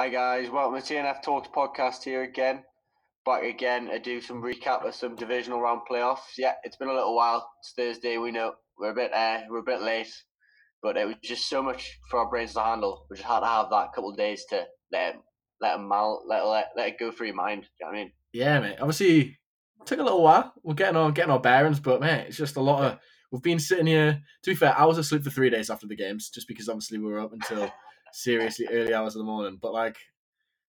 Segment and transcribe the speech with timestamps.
[0.00, 2.62] Hi guys, welcome to TNF Talks podcast here again.
[3.26, 6.38] Back again to do some recap of some divisional round playoffs.
[6.38, 7.50] Yeah, it's been a little while.
[7.58, 10.06] It's Thursday, we know we're a bit uh, we're a bit late,
[10.84, 13.06] but it was just so much for our brains to handle.
[13.10, 15.20] We just had to have that couple of days to let it,
[15.60, 17.62] let them mal let, let let it go through your mind.
[17.62, 18.12] Do you know I mean?
[18.32, 18.76] Yeah, mate.
[18.80, 19.36] Obviously,
[19.84, 20.52] took a little while.
[20.62, 22.98] We're getting on getting our bearings, but man, it's just a lot of.
[23.32, 24.22] We've been sitting here.
[24.44, 26.98] To be fair, I was asleep for three days after the games, just because obviously
[26.98, 27.72] we were up until
[28.12, 29.58] seriously early hours of the morning.
[29.60, 29.96] But like,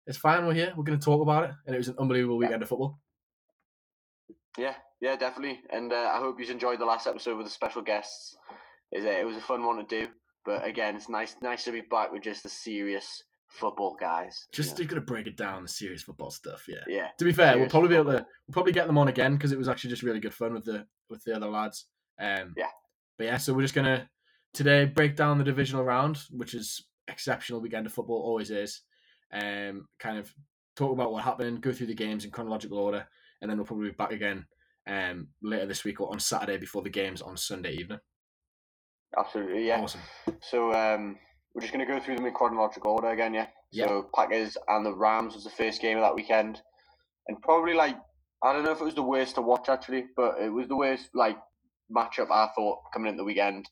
[0.06, 0.46] it's fine.
[0.46, 0.74] We're here.
[0.76, 3.00] We're going to talk about it, and it was an unbelievable weekend of football.
[4.58, 5.62] Yeah, yeah, definitely.
[5.72, 8.36] And uh, I hope you enjoyed the last episode with the special guests.
[8.92, 10.08] Is it was a fun one to do,
[10.46, 14.48] but again, it's nice nice to be back with just the serious football guys.
[14.52, 16.66] Just going to break it down, the serious football stuff.
[16.68, 16.84] Yeah.
[16.88, 19.34] yeah, To be fair, we'll probably be able to we'll probably get them on again
[19.36, 21.86] because it was actually just really good fun with the with the other lads.
[22.20, 22.68] Um, Yeah.
[23.18, 24.10] But yeah, so we're just gonna
[24.54, 28.82] today break down the divisional round, which is exceptional weekend of football, always is.
[29.34, 30.34] Um, kind of
[30.76, 33.08] talk about what happened, go through the games in chronological order,
[33.42, 34.46] and then we'll probably be back again
[34.88, 38.00] um later this week or on Saturday before the games on Sunday evening.
[39.18, 39.82] absolutely, yeah.
[39.82, 40.02] Awesome.
[40.42, 41.18] So um,
[41.54, 43.48] we're just going to go through them in chronological order again, yeah.
[43.72, 43.88] Yeah.
[43.88, 46.62] So Packers and the Rams was the first game of that weekend,
[47.28, 47.98] and probably like
[48.44, 50.76] I don't know if it was the worst to watch actually, but it was the
[50.76, 51.38] worst like
[51.96, 53.68] matchup I thought coming into the weekend.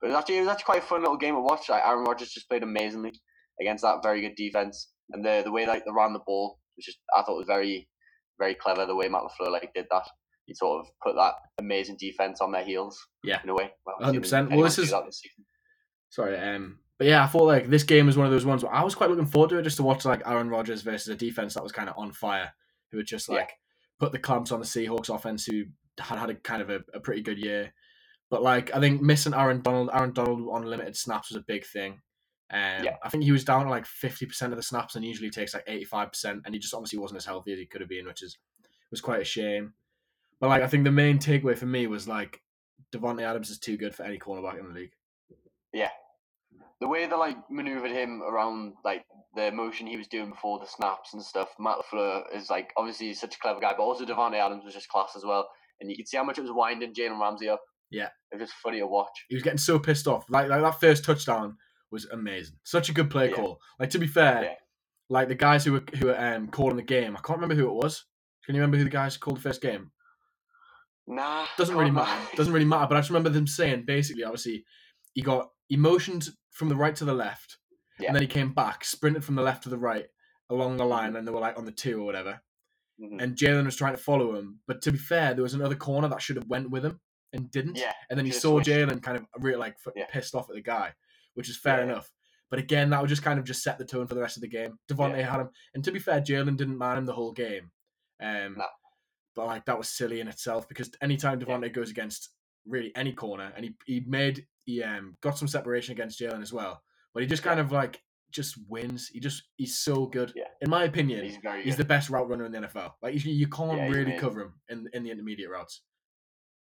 [0.00, 1.68] But it was actually it was actually quite a fun little game to watch.
[1.68, 3.12] Like Aaron Rodgers just played amazingly
[3.60, 6.84] against that very good defense, and the the way like they ran the ball was
[6.84, 7.88] just I thought was very
[8.38, 10.04] very clever the way Matt LaFleur like did that.
[10.44, 12.98] He sort of put that amazing defense on their heels.
[13.24, 13.40] Yeah.
[13.42, 13.72] in a way.
[14.00, 14.50] 100%.
[14.50, 15.22] Well, this is- this.
[16.10, 18.72] Sorry, um, but yeah, I thought like this game was one of those ones where
[18.72, 21.16] I was quite looking forward to it just to watch like Aaron Rodgers versus a
[21.16, 22.52] defense that was kind of on fire,
[22.92, 23.36] who had just Yeah.
[23.36, 23.50] like
[23.98, 25.64] put the clamps on the Seahawks offense, who
[25.98, 27.72] had had a kind of a, a pretty good year.
[28.30, 31.64] But like I think missing Aaron Donald, Aaron Donald on limited snaps was a big
[31.64, 32.00] thing.
[32.52, 32.96] Um, Yeah.
[33.02, 35.54] I think he was down to like fifty percent of the snaps, and usually takes
[35.54, 37.90] like eighty five percent, and he just obviously wasn't as healthy as he could have
[37.90, 38.38] been, which is
[38.90, 39.74] was quite a shame.
[40.40, 42.40] But like I think the main takeaway for me was like
[42.94, 44.92] Davante Adams is too good for any cornerback in the league.
[45.72, 45.90] Yeah.
[46.80, 50.66] The way they like maneuvered him around like the motion he was doing before the
[50.66, 54.04] snaps and stuff, Matt LaFleur is like obviously he's such a clever guy, but also
[54.04, 55.48] Davante Adams was just class as well.
[55.80, 57.62] And you could see how much it was winding Jalen Ramsey up.
[57.90, 58.08] Yeah.
[58.32, 59.24] It was funny to watch.
[59.28, 60.24] he was getting so pissed off.
[60.28, 61.56] Like, like that first touchdown
[61.90, 62.56] was amazing.
[62.64, 63.36] Such a good play Yeah.
[63.36, 63.60] call.
[63.78, 64.54] Like to be fair, Yeah.
[65.08, 67.68] like the guys who were who were um, calling the game, I can't remember who
[67.68, 68.04] it was.
[68.44, 69.90] Can you remember who the guys called the first game?
[71.06, 71.46] Nah.
[71.56, 72.36] Doesn't really matter.
[72.36, 72.86] Doesn't really matter.
[72.88, 74.64] But I just remember them saying basically, obviously,
[75.14, 77.58] he got he motioned from the right to the left,
[77.98, 78.08] Yeah.
[78.08, 80.06] and then he came back, sprinted from the left to the right
[80.50, 82.40] along the line, and they were like on the two or whatever.
[83.00, 83.20] Mhm.
[83.22, 86.08] And Jalen was trying to follow him, but to be fair, there was another corner
[86.08, 87.00] that should have went with him
[87.32, 87.76] and didn't.
[87.76, 87.92] Yeah.
[88.10, 88.68] And then he saw switched.
[88.68, 90.06] Jalen kind of really like f- Yeah.
[90.08, 90.92] pissed off at the guy,
[91.34, 91.84] which is fair Yeah.
[91.84, 92.10] enough.
[92.50, 94.40] But again, that would just kind of just set the tone for the rest of
[94.42, 94.78] the game.
[94.88, 97.70] Davante had him, and to be fair, Jalen didn't man him the whole game.
[98.20, 98.66] Um, No.
[99.34, 101.46] But like that was silly in itself because anytime Yeah.
[101.46, 102.30] Davante goes against
[102.64, 106.52] really any corner, and he he made he um got some separation against Jalen as
[106.52, 106.82] well,
[107.12, 108.00] but he just kind of like
[108.30, 109.08] just wins.
[109.08, 110.32] He just he's so good.
[110.34, 110.48] Yeah.
[110.62, 112.94] In my opinion, He's he's the best route runner in the NFL.
[113.02, 114.20] Like you, you can't Yeah, really amazing.
[114.20, 115.82] cover him in in the intermediate routes.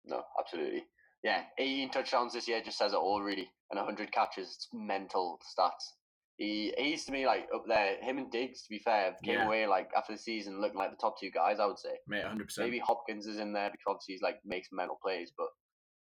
[0.07, 0.85] No, absolutely.
[1.23, 3.51] Yeah, 18 touchdowns this year just says it all, really.
[3.71, 4.49] And 100 catches.
[4.49, 5.73] It's mental stats.
[6.37, 7.97] He, he's to me like up there.
[8.01, 9.47] Him and Diggs, to be fair, came Yeah.
[9.47, 11.59] away like after the season looking like the top two guys.
[11.59, 12.69] I would say Mate, hundred percent.
[12.69, 15.33] maybe Hopkins is in there because obviously he's like makes mental plays.
[15.37, 15.49] But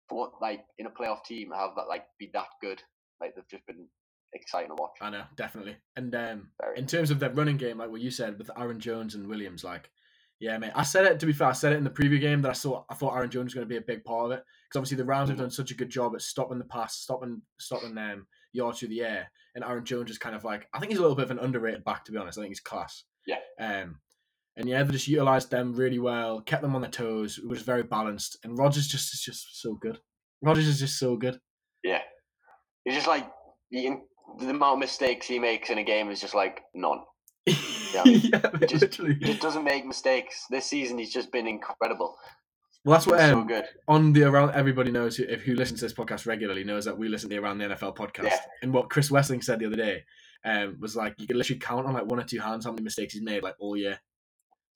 [0.08, 2.80] for what like in a playoff team have that like be that good,
[3.20, 3.88] like they've just been
[4.32, 4.92] exciting to watch.
[5.00, 5.76] I know, definitely.
[5.96, 6.78] And um, Very.
[6.78, 9.64] in terms of their running game, like what you said with Aaron Jones and Williams,
[9.64, 9.90] like,
[10.42, 10.72] yeah, mate.
[10.74, 11.48] I said it to be fair.
[11.48, 12.82] I said it in the preview game that I saw.
[12.90, 14.96] I thought Aaron Jones was going to be a big part of it because obviously
[14.96, 15.42] the Rams have Mhm.
[15.42, 19.02] done such a good job at stopping the pass, stopping stopping um, yards through the
[19.02, 21.30] air, and Aaron Jones is kind of like I think he's a little bit of
[21.30, 22.38] an underrated back to be honest.
[22.38, 23.04] I think he's class.
[23.26, 23.38] Yeah.
[23.60, 24.00] Um,
[24.56, 27.38] and yeah, they just utilized them really well, kept them on their toes.
[27.38, 29.98] It was very balanced, and Rodgers just is just so good.
[30.42, 31.38] Rodgers is just so good.
[31.84, 32.02] Yeah,
[32.84, 33.30] he's just like
[33.70, 33.96] the,
[34.40, 36.98] the amount of mistakes he makes in a game is just like none.
[38.04, 39.14] yeah, Just- literally.
[39.14, 40.46] He just doesn't make mistakes.
[40.50, 42.16] This season, he's just been incredible.
[42.84, 43.64] Well, that's what um, so good.
[43.86, 46.98] on the around everybody knows who, if who listens to this podcast regularly knows that
[46.98, 48.24] we listen to the around the NFL podcast.
[48.24, 48.38] Yeah.
[48.62, 50.02] And what Chris Wesseling said the other day
[50.44, 52.82] um, was like you can literally count on like one or two hands how many
[52.82, 54.00] mistakes he's made like all year.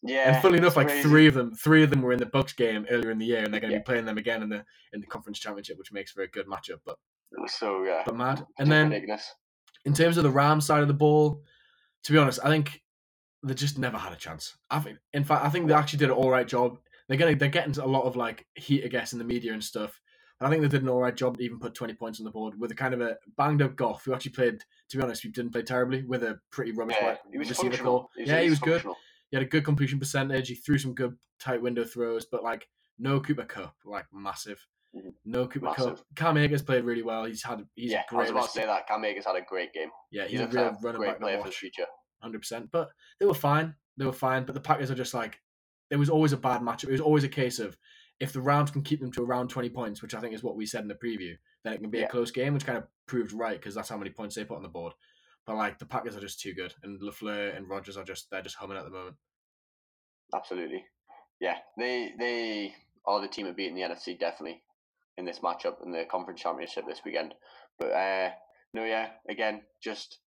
[0.05, 1.03] Yeah, and funnily enough, like crazy.
[1.09, 3.43] three of them, three of them were in the Bucks game earlier in the year,
[3.43, 3.81] and they're going to Yeah.
[3.81, 6.47] be playing them again in the in the conference championship, which makes for a good
[6.47, 6.81] matchup.
[6.85, 6.99] But
[7.33, 8.47] It was so yeah, but mad.
[8.59, 9.35] And then ridiculous.
[9.85, 11.43] in terms of the Rams side of the ball,
[12.05, 12.83] to be honest, I think
[13.43, 14.57] they just never had a chance.
[14.71, 16.79] I think, in fact, I think they actually did an all right job.
[17.09, 19.63] They're getting they're getting a lot of like heat, I guess, in the media and
[19.63, 20.01] stuff.
[20.41, 22.25] And I think they did an all right job to even put 20 points on
[22.25, 24.61] the board with a kind of a banged up Goff who actually played,
[24.91, 28.01] to be honest, he didn't play terribly with a pretty rubbish Yeah, he was functional.
[28.01, 28.09] core.
[28.17, 28.83] He was, yeah, he was good.
[29.31, 30.49] He had a good completion percentage.
[30.49, 32.69] He threw some good tight window throws, but like
[32.99, 34.65] no Cooper Kupp, like massive.
[34.95, 35.15] Mhm.
[35.25, 35.79] No Cooper Kupp.
[35.79, 36.05] Massive.
[36.17, 37.25] Cam Akers played really well.
[37.25, 38.87] He's had he's yeah, a I great was about to say that.
[38.87, 39.91] Cam Akers had a great game.
[40.11, 41.87] Yeah, he's He a looks real running great back player for the future.
[42.21, 42.71] Hundred percent.
[42.73, 42.91] But
[43.21, 43.75] they were fine.
[43.97, 44.45] They were fine.
[44.45, 45.39] But the Packers are just like
[45.91, 46.85] there was always a bad matchup.
[46.89, 47.77] It was always a case of
[48.19, 50.57] if the Rams can keep them to around twenty points, which I think is what
[50.57, 52.07] we said in the preview, then it can be Yeah.
[52.07, 54.57] a close game, which kind of proved right because that's how many points they put
[54.57, 54.95] on the board.
[55.47, 58.43] But like the Packers are just too good, and LaFleur and Rodgers are just they're
[58.43, 59.17] just humming at the moment.
[60.35, 60.85] Absolutely.
[61.41, 62.75] Yeah, they they
[63.07, 64.63] are the team of beating the NFC definitely
[65.19, 67.35] in this matchup in the conference championship this weekend.
[67.79, 68.31] But uh,
[68.75, 70.19] no, yeah, again, just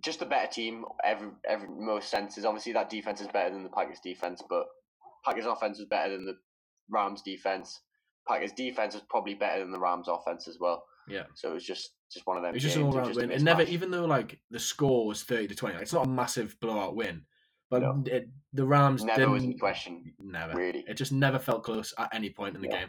[0.00, 0.84] just a better team.
[1.04, 2.44] Every every most senses.
[2.44, 4.64] Obviously, that defense is better than the Packers defense, but
[5.24, 6.34] Packers offense was better than the
[6.90, 7.80] Rams defense.
[8.28, 10.84] Packers defense was probably better than the Rams offense as well.
[11.08, 11.24] Yeah.
[11.34, 12.50] So it was just just one of them.
[12.50, 13.30] It was just an all round win.
[13.30, 16.10] It never, even though like the score was thirty to twenty, like, it's not a
[16.10, 17.22] massive blowout win.
[17.70, 18.02] But No.
[18.06, 20.12] it, the Rams never didn't was in question.
[20.18, 20.54] never.
[20.54, 20.84] Really.
[20.86, 22.80] It just never felt close at any point in the Yeah.
[22.80, 22.88] game.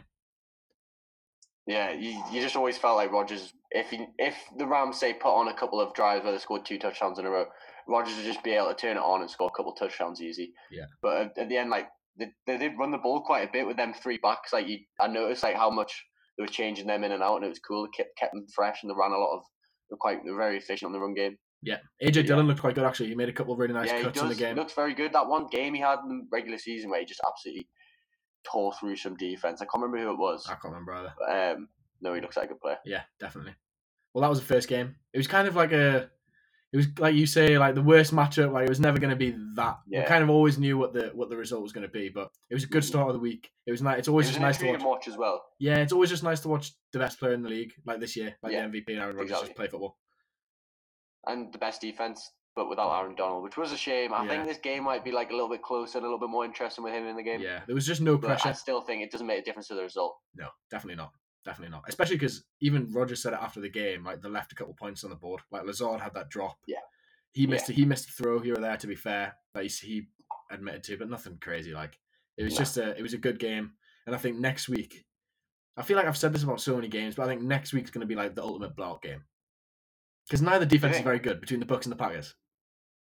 [1.66, 3.52] Yeah, you, you just always felt like Rodgers.
[3.70, 6.66] If he, if the Rams say put on a couple of drives where they scored
[6.66, 7.46] two touchdowns in a row,
[7.88, 10.20] Rodgers would just be able to turn it on and score a couple of touchdowns
[10.20, 10.52] easy.
[10.70, 10.84] Yeah.
[11.00, 11.88] But at, at the end, like
[12.18, 14.52] they, they did run the ball quite a bit with them three backs.
[14.52, 16.04] Like you, I noticed like how much
[16.36, 17.86] they were changing them in and out, and it was cool.
[17.86, 19.42] It kept kept them fresh, and they ran a lot of.
[19.88, 21.36] They're quite they're very efficient on the run game.
[21.62, 22.22] Yeah, AJ Yeah.
[22.22, 23.08] Dillon looked quite good actually.
[23.08, 24.54] He made a couple of really nice yeah, cuts in the game.
[24.54, 25.12] He looks very good.
[25.12, 27.68] That one game he had in the regular season where he just absolutely
[28.50, 29.60] tore through some defense.
[29.60, 30.46] I can't remember who it was.
[30.46, 31.14] I can't remember either.
[31.18, 31.68] But, um,
[32.00, 32.78] no, he looks like a good player.
[32.84, 33.54] Yeah, definitely.
[34.12, 34.94] Well, that was the first game.
[35.12, 36.10] It was kind of like a,
[36.72, 38.52] it was like you say, like the worst matchup.
[38.52, 39.78] Like it was never going to be that.
[39.88, 40.04] We Yeah.
[40.06, 42.54] kind of always knew what the what the result was going to be, but it
[42.54, 43.50] was a good start of the week.
[43.66, 44.00] It was nice.
[44.00, 44.82] It's always just nice to watch.
[44.82, 45.44] watch as well.
[45.58, 48.16] Yeah, it's always just nice to watch the best player in the league, like this
[48.16, 49.48] year, like Yeah, the MVP and Aaron Rodgers exactly.
[49.48, 49.96] just play football.
[51.26, 54.12] and the best defense, but without Aaron Donald, which was a shame.
[54.14, 54.28] I Yeah.
[54.30, 56.84] think this game might be like a little bit closer, a little bit more interesting
[56.84, 57.40] with him in the game.
[57.40, 58.48] Yeah, there was just no but pressure.
[58.48, 60.18] I still think it doesn't make a difference to the result.
[60.34, 61.12] No, definitely not.
[61.44, 61.84] Definitely not.
[61.88, 65.04] Especially because even Rodgers said it after the game, like they left a couple points
[65.04, 65.42] on the board.
[65.50, 66.56] Like Lazard had that drop.
[66.66, 66.78] Yeah.
[67.32, 67.68] He missed.
[67.68, 68.76] He missed a throw here or there.
[68.76, 70.06] To be fair, like he,
[70.50, 71.72] admitted to, but nothing crazy.
[71.72, 71.98] Like
[72.36, 72.58] it was No.
[72.60, 72.96] just a.
[72.96, 73.72] It was a good game,
[74.06, 75.04] and I think next week.
[75.76, 77.90] I feel like I've said this about so many games, but I think next week's
[77.90, 79.24] going to be like the ultimate blowout game.
[80.28, 82.36] Because neither defense is very good between the Bucks and the Packers.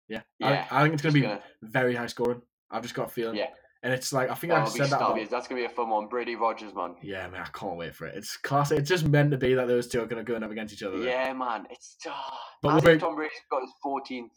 [0.09, 2.43] Yeah, Yeah, I, I think it's going to be Just very high scoring.
[2.71, 3.37] I've just got a feeling.
[3.37, 3.49] Yeah.
[3.83, 4.97] and it's like I think gonna, be said that.
[4.97, 6.07] About, That's gonna be a fun one.
[6.09, 6.97] Brady Rodgers, man.
[7.03, 8.15] yeah, man, I can't wait for it.
[8.17, 8.79] It's classic.
[8.79, 10.83] It's just meant to be that those two are going to go up against each
[10.83, 10.99] other.
[10.99, 11.67] Yeah, man.
[11.71, 14.31] It's ah, But as we're if Tom Brady's got his 14th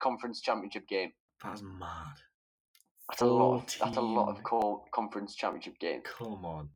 [0.00, 1.12] conference championship game.
[1.42, 2.16] That's mad.
[3.10, 3.74] That's a lot.
[3.74, 6.04] Of, that's a lot of co- conference championship games.
[6.18, 6.68] Come on.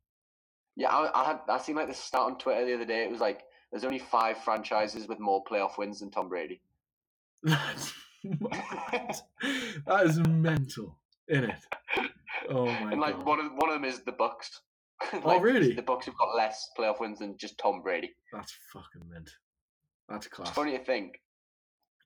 [0.76, 3.04] Yeah, I, I had I seen like this stat on Twitter the other day.
[3.04, 6.60] It was like there's only five franchises with more playoff wins than Tom Brady.
[9.86, 11.56] That is mental, isn't it?
[12.48, 12.92] Oh my god.
[12.92, 13.26] and like god.
[13.26, 14.60] one of one of them is the Bucks.
[15.24, 15.72] Oh, really?
[15.72, 18.10] The Bucks have got less playoff wins than just Tom Brady.
[18.34, 19.30] That's fucking mint.
[20.10, 20.48] That's class.
[20.48, 21.18] It's funny to think.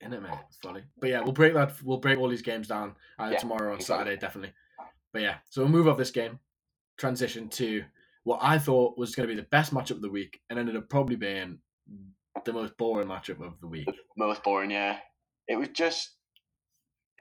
[0.00, 0.38] Isn't it, mate?
[0.48, 0.82] It's funny.
[1.00, 1.72] But yeah, we'll break that.
[1.82, 4.04] We'll break all these games down either Yeah, tomorrow or on exactly.
[4.04, 4.52] Saturday, definitely.
[5.12, 6.38] But yeah, so we'll move off this game,
[6.96, 7.82] transition to
[8.22, 10.76] what I thought was going to be the best matchup of the week, and ended
[10.76, 11.58] up probably being
[12.44, 13.88] the most boring matchup of the week.
[14.16, 14.98] Most boring, yeah.
[15.48, 16.10] It was just,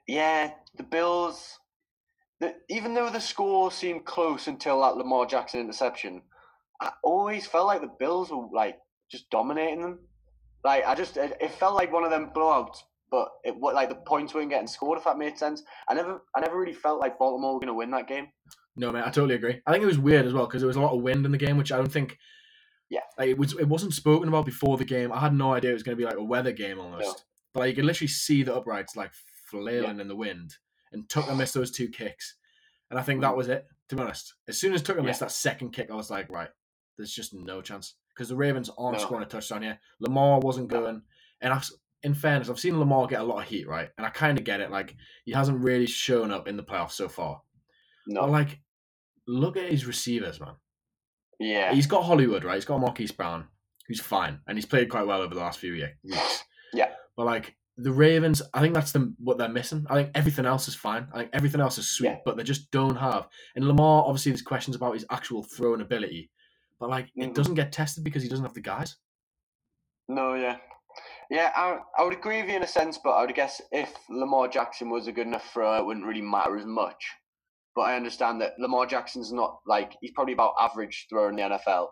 [0.07, 1.59] yeah, the Bills.
[2.39, 6.21] The, even though the score seemed close until that Lamar Jackson interception,
[6.81, 8.77] I always felt like the Bills were like
[9.11, 9.99] just dominating them.
[10.63, 12.77] Like I just, it, it felt like one of them blowouts,
[13.11, 14.97] but it wa- like the points weren't getting scored.
[14.97, 17.73] If that made sense, I never, I never really felt like Baltimore were going to
[17.73, 18.27] win that game.
[18.75, 19.61] No, mate, I totally agree.
[19.67, 21.31] I think it was weird as well because there was a lot of wind in
[21.31, 22.17] the game, which I don't think.
[22.89, 23.01] Yeah.
[23.17, 25.11] Like it was, it wasn't spoken about before the game.
[25.11, 27.25] I had no idea it was going to be like a weather game almost.
[27.53, 29.11] But like, you can literally see the uprights like
[29.49, 30.55] flailing in the wind,
[30.91, 32.35] and Tucker missed those two kicks,
[32.89, 33.65] and I think that was it.
[33.89, 35.05] To be honest, as soon as Tucker Yeah.
[35.05, 36.49] missed that second kick, I was like, right,
[36.97, 39.03] there's just no chance because the Ravens aren't No.
[39.03, 39.79] scoring a touchdown here.
[39.99, 41.01] Lamar wasn't going,
[41.41, 41.69] and I've,
[42.01, 44.43] in fairness, I've seen Lamar get a lot of heat, right, and I kind of
[44.45, 44.71] get it.
[44.71, 44.95] Like
[45.25, 47.41] he hasn't really shown up in the playoffs so far.
[48.07, 48.61] No, But like,
[49.27, 50.55] look at his receivers, man.
[51.39, 52.55] yeah, He's got Hollywood, right?
[52.55, 53.47] He's got Marquise Brown,
[53.87, 56.15] who's fine, and he's played quite well over the last few year, weeks.
[56.17, 56.37] Yeah.
[57.15, 59.85] But like the Ravens, I think that's the what they're missing.
[59.89, 61.07] I think everything else is fine.
[61.13, 62.17] I think everything else is sweet, Yeah.
[62.25, 63.27] but they just don't have.
[63.55, 66.29] And Lamar, obviously, there's questions about his actual throwing ability,
[66.79, 67.33] but like it Mhm.
[67.33, 68.97] doesn't get tested because he doesn't have the guys.
[70.07, 70.57] No, yeah.
[71.29, 73.91] Yeah, I, I would agree with you in a sense, but I would guess if
[74.09, 77.03] Lamar Jackson was a good enough thrower, it wouldn't really matter as much.
[77.75, 81.41] But I understand that Lamar Jackson's not like he's probably about average thrower in the
[81.43, 81.87] NFL,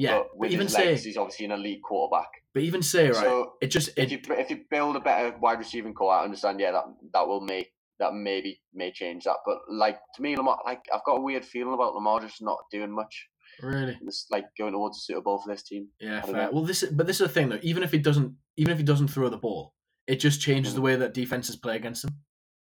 [0.00, 2.30] Yeah, but with even his say, legs, he's obviously an elite quarterback.
[2.54, 5.58] but even say, right, So it just if you if you build a better wide
[5.58, 6.58] receiving core, I understand.
[6.58, 9.36] Yeah, that that will make that maybe may change that.
[9.44, 12.60] But like to me, Lamar, like I've got a weird feeling about Lamar just not
[12.72, 13.28] doing much.
[13.60, 15.88] really, It's like going towards a Super Bowl for this team.
[16.00, 16.32] yeah, fair.
[16.32, 16.50] know.
[16.50, 17.60] Well, this is, but this is the thing though.
[17.60, 19.74] Even if he doesn't, even if he doesn't throw the ball,
[20.06, 20.84] it just changes the mm.
[20.84, 22.10] way that defenses play against him.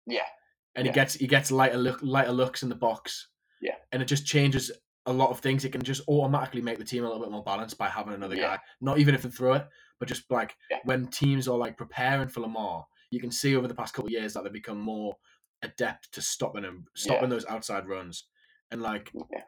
[0.06, 0.22] Yeah,
[0.76, 3.28] and he gets he gets lighter look lighter looks in the box.
[3.60, 3.74] Yeah.
[3.92, 4.72] and it just changes
[5.08, 5.66] a lot of things.
[5.66, 8.36] It can just automatically make the team a little bit more balanced by having another
[8.36, 8.58] Yeah.
[8.58, 8.60] guy.
[8.82, 9.68] Not even if they throw it,
[10.00, 10.80] but just like Yeah.
[10.84, 14.12] when teams are like preparing for Lamar, you can see over the past couple of
[14.12, 15.18] years that they've become more
[15.64, 18.28] adept to stopping him, stopping those outside runs,
[18.70, 19.12] and like.
[19.32, 19.44] Yeah.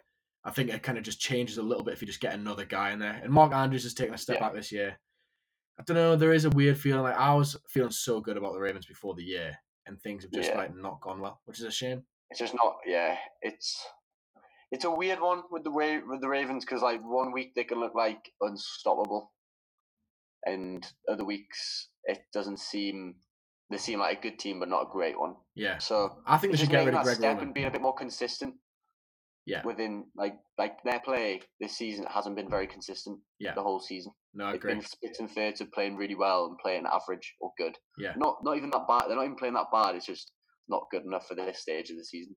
[0.46, 2.64] I think it kind of just changes a little bit if you just get another
[2.64, 3.20] guy in there.
[3.22, 4.40] And Mark Andrews has taken a step Yeah.
[4.48, 4.98] back this year.
[5.78, 6.16] I don't know.
[6.16, 7.04] There is a weird feeling.
[7.04, 10.32] Like I was feeling so good about the Ravens before the year, and things have
[10.32, 10.58] just Yeah.
[10.58, 12.06] like not gone well, which is a shame.
[12.32, 12.78] it's just not.
[12.86, 13.86] Yeah, it's
[14.72, 17.64] it's a weird one with the way with the Ravens because like one week they
[17.64, 19.32] can look like unstoppable,
[20.46, 23.16] and other weeks it doesn't seem
[23.72, 25.36] they seem like a good team but not a great one.
[25.56, 27.44] Yeah, So I think they should get rid of that Greg step Roman.
[27.46, 28.56] and being a bit more consistent.
[29.46, 29.64] Yeah.
[29.66, 33.20] Within like like their play this season hasn't been very consistent.
[33.40, 33.56] Yeah.
[33.56, 34.12] The whole season.
[34.34, 34.74] No, I It's agree.
[34.74, 37.76] been spits and thirds of playing really well and playing average or good.
[37.98, 38.14] Yeah.
[38.16, 39.04] Not not even that bad.
[39.08, 39.96] They're not even playing that bad.
[39.96, 40.32] It's just
[40.68, 42.36] not good enough for this stage of the season.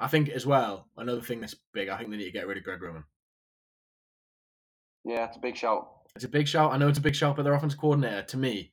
[0.00, 1.88] I think as well another thing that's big.
[1.88, 3.04] I think they need to get rid of Greg Roman.
[5.04, 5.88] Yeah, it's a big shout.
[6.16, 6.72] It's a big shout.
[6.72, 8.72] I know it's a big shout, but their offensive coordinator to me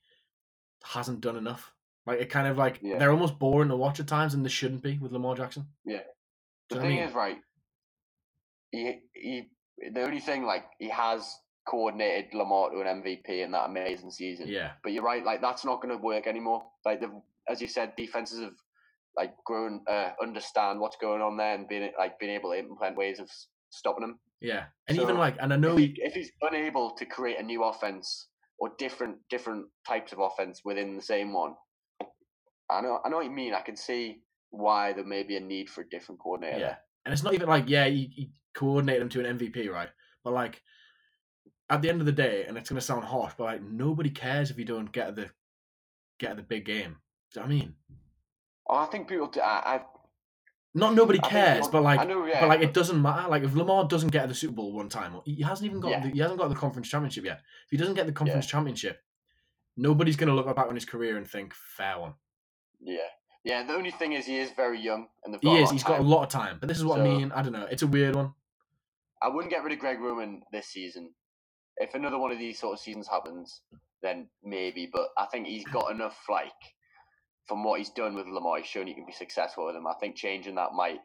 [0.84, 1.72] hasn't done enough.
[2.06, 2.98] Like it kind of like Yeah.
[2.98, 5.66] they're almost boring to watch at times, and they shouldn't be with Lamar Jackson.
[5.84, 6.02] The
[6.70, 6.98] Do you I mean?
[6.98, 7.38] is, right?
[8.72, 9.50] He he.
[9.92, 14.48] The only thing like he has coordinated Lamar to an MVP in that amazing season.
[14.48, 16.64] Yeah, But you're right, like that's not going to work anymore.
[16.84, 18.54] Like the as you said, defenses have
[19.16, 22.96] like grown, uh, understand what's going on there, and being like being able to implement
[22.96, 23.28] ways of
[23.70, 24.18] stopping them.
[24.40, 27.38] yeah, and So, even like, and I know If, he, if he's unable to create
[27.38, 31.54] a new offense or different different types of offense within the same one,
[32.70, 33.54] I know I know what you mean.
[33.54, 36.58] I can see why there may be a need for a different coordinator.
[36.58, 39.90] yeah, and it's not even like yeah, you, you coordinate them to an MVP, right?
[40.24, 40.62] But like
[41.70, 44.50] at the end of the day, and it's gonna sound harsh, but like nobody cares
[44.50, 45.30] if you don't get the
[46.18, 46.96] get the big game.
[47.32, 47.74] Do you know what I mean?
[48.68, 49.28] Oh, I think people.
[49.28, 49.80] Do, I, I,
[50.74, 53.28] Not nobody I cares, people- but like I know, yeah, but like it doesn't matter.
[53.28, 56.00] Like if Lamar doesn't get the Super Bowl one time, he hasn't even got Yeah.
[56.02, 57.38] the, he hasn't got the conference championship yet.
[57.66, 59.00] If he doesn't get the conference championship,
[59.76, 62.14] nobody's gonna look back on his career and think fair one.
[62.80, 62.98] yeah,
[63.44, 63.62] yeah.
[63.64, 65.70] The only thing is, he is very young, and He is.
[65.70, 66.58] He's got a lot of time.
[66.60, 67.32] But this is what I mean.
[67.32, 67.66] I don't know.
[67.70, 68.34] It's a weird one.
[69.22, 71.10] I wouldn't get rid of Greg Roman this season.
[71.78, 73.62] If another one of these sort of seasons happens,
[74.02, 74.88] then maybe.
[74.92, 76.52] But I think he's got enough, like,
[77.48, 79.86] from what he's done with Lamar, he's shown he can be successful with him.
[79.86, 81.00] I think changing that might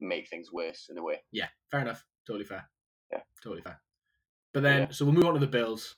[0.00, 1.20] make things worse in a way.
[1.30, 2.04] Yeah, fair enough.
[2.26, 2.68] Totally fair.
[3.12, 3.20] Yeah.
[3.42, 3.80] totally fair.
[4.52, 4.90] But then, Yeah.
[4.90, 5.94] so we'll move on to the Bills.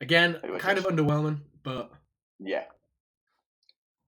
[0.00, 1.90] Again, kind of underwhelming, but
[2.38, 2.64] Yeah.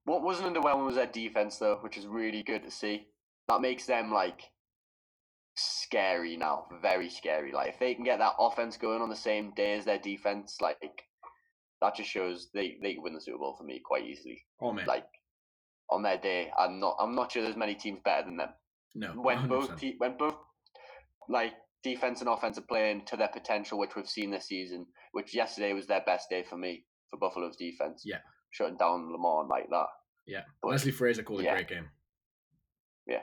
[0.03, 3.07] What wasn't underwhelming was their defense, though, which is really good to see.
[3.47, 4.51] That makes them, like,
[5.55, 6.67] scary now.
[6.81, 7.51] Very scary.
[7.51, 10.61] Like, if they can get that offense going on the same day as their defense,
[10.61, 11.05] like,
[11.81, 14.43] that just shows they, they can win the Super Bowl for me quite easily.
[14.61, 15.05] oh man, like
[15.89, 16.51] on their day.
[16.57, 16.95] I'm not.
[16.99, 18.49] I'm not sure there's many teams better than them.
[18.95, 19.09] no.
[19.09, 19.47] When 100%.
[19.49, 20.35] both te- when both
[21.29, 21.53] like
[21.83, 24.85] defense and offense are playing to their potential, which we've seen this season.
[25.11, 28.01] Which yesterday was their best day for me for Buffalo's defense.
[28.05, 28.17] Yeah.
[28.51, 29.87] shutting down Lamar like that.
[30.25, 31.89] Yeah, But- Leslie Frazier called a great game.
[33.07, 33.21] Yeah.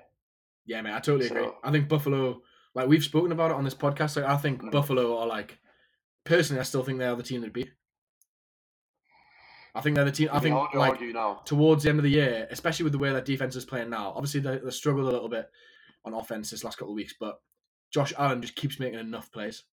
[0.67, 1.43] Yeah, man, I totally agree.
[1.45, 2.43] So- I think Buffalo,
[2.75, 4.15] like we've spoken about it on this podcast.
[4.17, 4.71] Like, I think Mhm.
[4.71, 5.59] Buffalo are like,
[6.25, 7.73] personally, I still think they are the team that beat.
[9.75, 10.29] I think they're the team.
[10.33, 13.25] I think to like towards the end of the year, especially with the way that
[13.25, 14.13] defense is playing now.
[14.15, 15.51] Obviously, they, they struggled a little bit
[16.05, 17.41] on offense this last couple of weeks, but
[17.93, 19.65] Josh Allen just keeps making enough plays.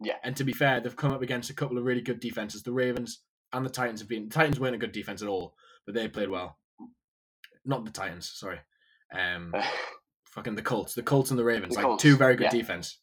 [0.00, 0.16] Yeah.
[0.22, 2.62] And to be fair, they've come up against a couple of really good defenses.
[2.62, 4.28] The Ravens and the Titans have been.
[4.28, 5.54] The Titans weren't a good defense at all,
[5.86, 6.58] but they played well.
[7.64, 8.60] Not the Titans, sorry.
[9.12, 9.54] Um,
[10.26, 10.94] fucking the Colts.
[10.94, 12.50] The Colts and the Ravens, The like Colts, two very good yeah.
[12.50, 12.98] defense.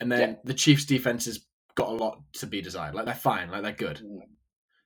[0.00, 1.40] And then the Chiefs' defense has
[1.74, 2.94] got a lot to be desired.
[2.94, 4.00] Like they're fine, like they're good.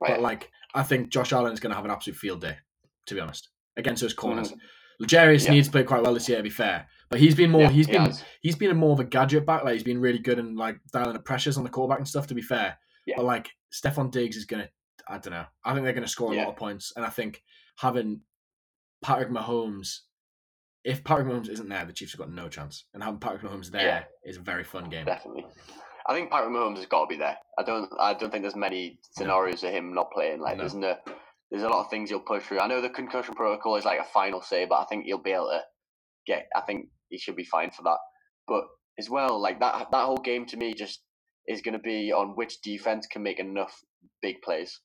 [0.08, 2.56] But like I think Josh Allen is going to have an absolute field day,
[3.06, 4.52] to be honest, against those corners.
[4.52, 4.56] Mhm.
[5.00, 5.52] L'Jarius Yeah.
[5.52, 6.88] needs to play quite well this year, to be fair.
[7.10, 7.62] But he's been more.
[7.62, 8.02] Yeah, he's he been.
[8.06, 8.24] has.
[8.40, 9.64] He's been a more of a gadget back.
[9.64, 12.26] Like he's been really good in like dialing the pressures on the quarterback and stuff.
[12.28, 13.16] To be fair, Yeah.
[13.16, 14.68] but like Stefon Diggs is gonna.
[15.08, 15.44] I don't know.
[15.64, 17.42] I think they're gonna score a lot of points, and I think
[17.76, 18.22] having
[19.02, 20.00] Patrick Mahomes.
[20.84, 22.86] If Patrick Mahomes isn't there, the Chiefs have got no chance.
[22.94, 25.04] And having Patrick Mahomes there is a very fun game.
[25.06, 25.46] Definitely.
[26.06, 27.36] I think Patrick Mahomes has got to be there.
[27.58, 27.90] I don't.
[27.98, 30.40] I don't think there's many scenarios of him not playing.
[30.40, 30.62] Like No.
[30.62, 30.96] there's no.
[31.50, 32.60] There's a lot of things he'll push through.
[32.60, 35.32] I know the concussion protocol is like a final say, but I think he'll be
[35.32, 35.60] able to
[36.26, 36.46] get.
[36.56, 37.98] I think he should be fine for that.
[38.48, 38.64] But
[38.98, 39.40] as well.
[39.40, 41.02] Like that that whole game to me just
[41.46, 43.76] is going to be on which defense can make enough
[44.22, 44.80] big plays.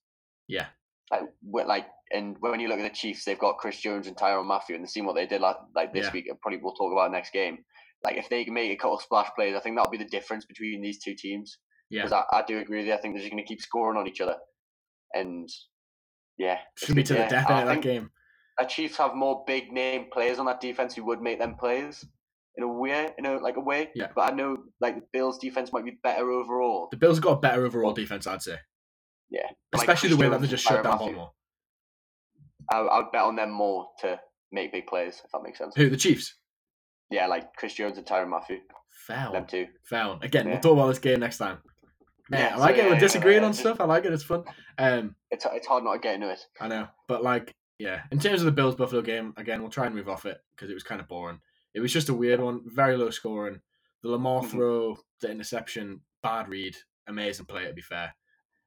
[0.47, 0.65] Yeah.
[1.11, 1.21] Like,
[1.67, 4.75] like, and when you look at the Chiefs, they've got Chris Jones and Tyrann Mathieu,
[4.75, 6.11] and seeing what they did like, like this Yeah.
[6.13, 6.27] week.
[6.27, 7.59] and Probably we'll talk about next game.
[8.03, 10.45] Like if they can make a couple splash plays, I think that'll be the difference
[10.45, 11.57] between these two teams.
[11.89, 12.03] Yeah.
[12.03, 12.93] Because I, I do agree with you.
[12.93, 14.35] I think they're just going to keep scoring on each other,
[15.13, 15.49] and
[16.37, 18.11] yeah, it's Should be to the death I in that game.
[18.59, 22.05] the Chiefs have more big name players on that defense who would make them plays
[22.57, 23.89] in a way, in a like a way.
[23.95, 24.07] Yeah.
[24.15, 26.89] But I know like the Bills' defense might be better overall.
[26.91, 28.57] The Bills got a better overall defense, I'd say.
[29.29, 29.47] Yeah.
[29.73, 30.97] Especially Chris the way that they just shut down.
[30.97, 31.31] Baltimore.
[32.71, 34.19] I, I would bet on them more to
[34.51, 35.73] make big plays, if that makes sense.
[35.75, 35.89] Who?
[35.89, 36.35] The Chiefs?
[37.09, 38.63] Yeah, like Chris Jones and Tyrann Mathieu, them
[39.33, 39.45] Foul.
[39.45, 39.67] two.
[39.83, 40.19] Foul.
[40.21, 41.59] Again, we'll talk about this game next time.
[42.29, 42.83] Man, Yeah, I so like it.
[42.83, 43.79] yeah, We're disagreeing yeah, on stuff.
[43.79, 44.11] I like it.
[44.13, 44.43] It's fun.
[44.77, 46.39] Um, It's it's hard not to get into it.
[46.59, 48.01] I know, but like, yeah.
[48.11, 50.69] In terms of the Bills Buffalo game, again, we'll try and move off it because
[50.69, 51.39] it was kind of boring.
[51.73, 53.61] It was just a weird one, very low scoring.
[54.03, 54.49] The Lamar Mhm.
[54.49, 56.75] throw, the interception, bad read,
[57.07, 57.65] amazing play.
[57.67, 58.13] To be fair,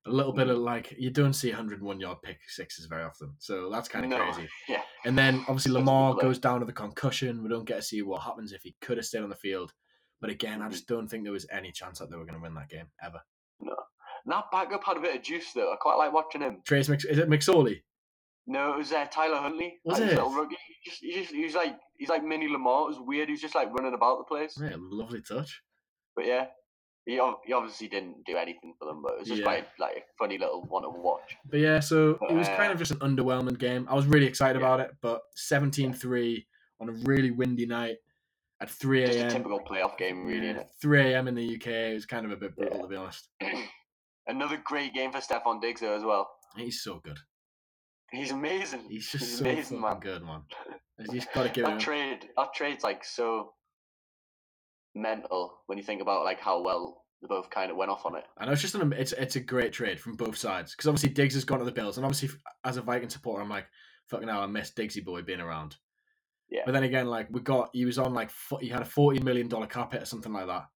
[0.06, 0.64] a little bit of Mm-hmm.
[0.64, 4.16] like you don't see 101 yard pick sixes very often, so that's kind of No,
[4.18, 4.48] crazy.
[4.68, 4.82] Yeah.
[5.04, 7.42] And then obviously That's a good Lamar goes down with a concussion.
[7.42, 9.72] We don't get to see what happens if he could have stayed on the field.
[10.20, 10.72] But again, I Mhm.
[10.72, 12.90] just don't think there was any chance that they were going to win that game
[13.02, 13.20] ever.
[13.60, 13.70] And
[14.34, 15.72] that backup had a bit of juice though.
[15.72, 16.60] I quite like watching him.
[16.66, 17.82] Trace Mc, is it McSorley?
[18.46, 19.80] No, it was uh, Tyler Huntley.
[19.84, 20.14] Was like, it?
[20.16, 20.56] Little rookie.
[20.82, 22.82] He just, he just, he was like, he's like mini Lamar.
[22.84, 23.28] It was weird.
[23.28, 24.58] He was just like running about the place.
[24.60, 25.62] Yeah, lovely touch.
[26.16, 26.46] But yeah,
[27.10, 29.44] he, he obviously didn't do anything for them, but it was just Yeah.
[29.46, 31.36] quite like a funny little one to watch.
[31.46, 33.86] But yeah, so it was kind Uh, of just an underwhelming game.
[33.90, 34.66] I was really excited yeah.
[34.66, 36.46] about it, but 17-3
[36.80, 37.96] on a really windy night
[38.60, 39.30] at 3 Just a a.m.
[39.30, 40.48] typical playoff game, really.
[40.48, 41.28] Yeah, 3 a.m.
[41.28, 41.66] in the UK.
[41.66, 42.82] It was kind of a bit brutal, Yeah.
[42.82, 43.28] to be honest.
[44.26, 46.30] Another great game for Stefon Diggs though as well.
[46.56, 47.18] He's so good.
[48.12, 48.88] He's amazing.
[48.88, 49.98] He's just He's so amazing, man.
[50.00, 50.42] good, man.
[51.12, 51.78] Just got to give That him.
[51.78, 53.54] trade, that trade's like so
[54.94, 58.16] mental when you think about like how well they both kind of went off on
[58.16, 58.24] it.
[58.38, 61.10] I know it's just an it's it's a great trade from both sides because obviously
[61.10, 62.30] Diggs has gone to the Bills, and obviously
[62.64, 63.66] as a Viking supporter, I'm like,
[64.08, 65.76] fucking hell, I miss Diggsy boy being around.
[66.48, 66.62] Yeah.
[66.66, 69.48] But then again, like we got he was on like he had a forty million
[69.48, 70.66] dollar cap hit or something like that,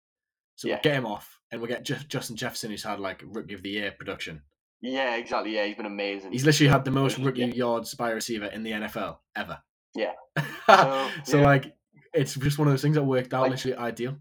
[0.57, 0.75] so Yeah.
[0.75, 3.63] we'll get him off, and we'll get Ju- Justin Jefferson, who's had like rookie of
[3.63, 4.43] the year production.
[4.81, 5.55] Yeah, exactly.
[5.55, 6.33] Yeah, he's been amazing.
[6.33, 7.25] He's literally had the most Yeah.
[7.27, 9.59] rookie yards by receiver in the NFL ever.
[9.95, 10.13] Yeah.
[10.67, 11.45] so So, yeah.
[11.45, 11.75] like,
[12.13, 14.19] it's just one of those things that worked out Like- literally ideal.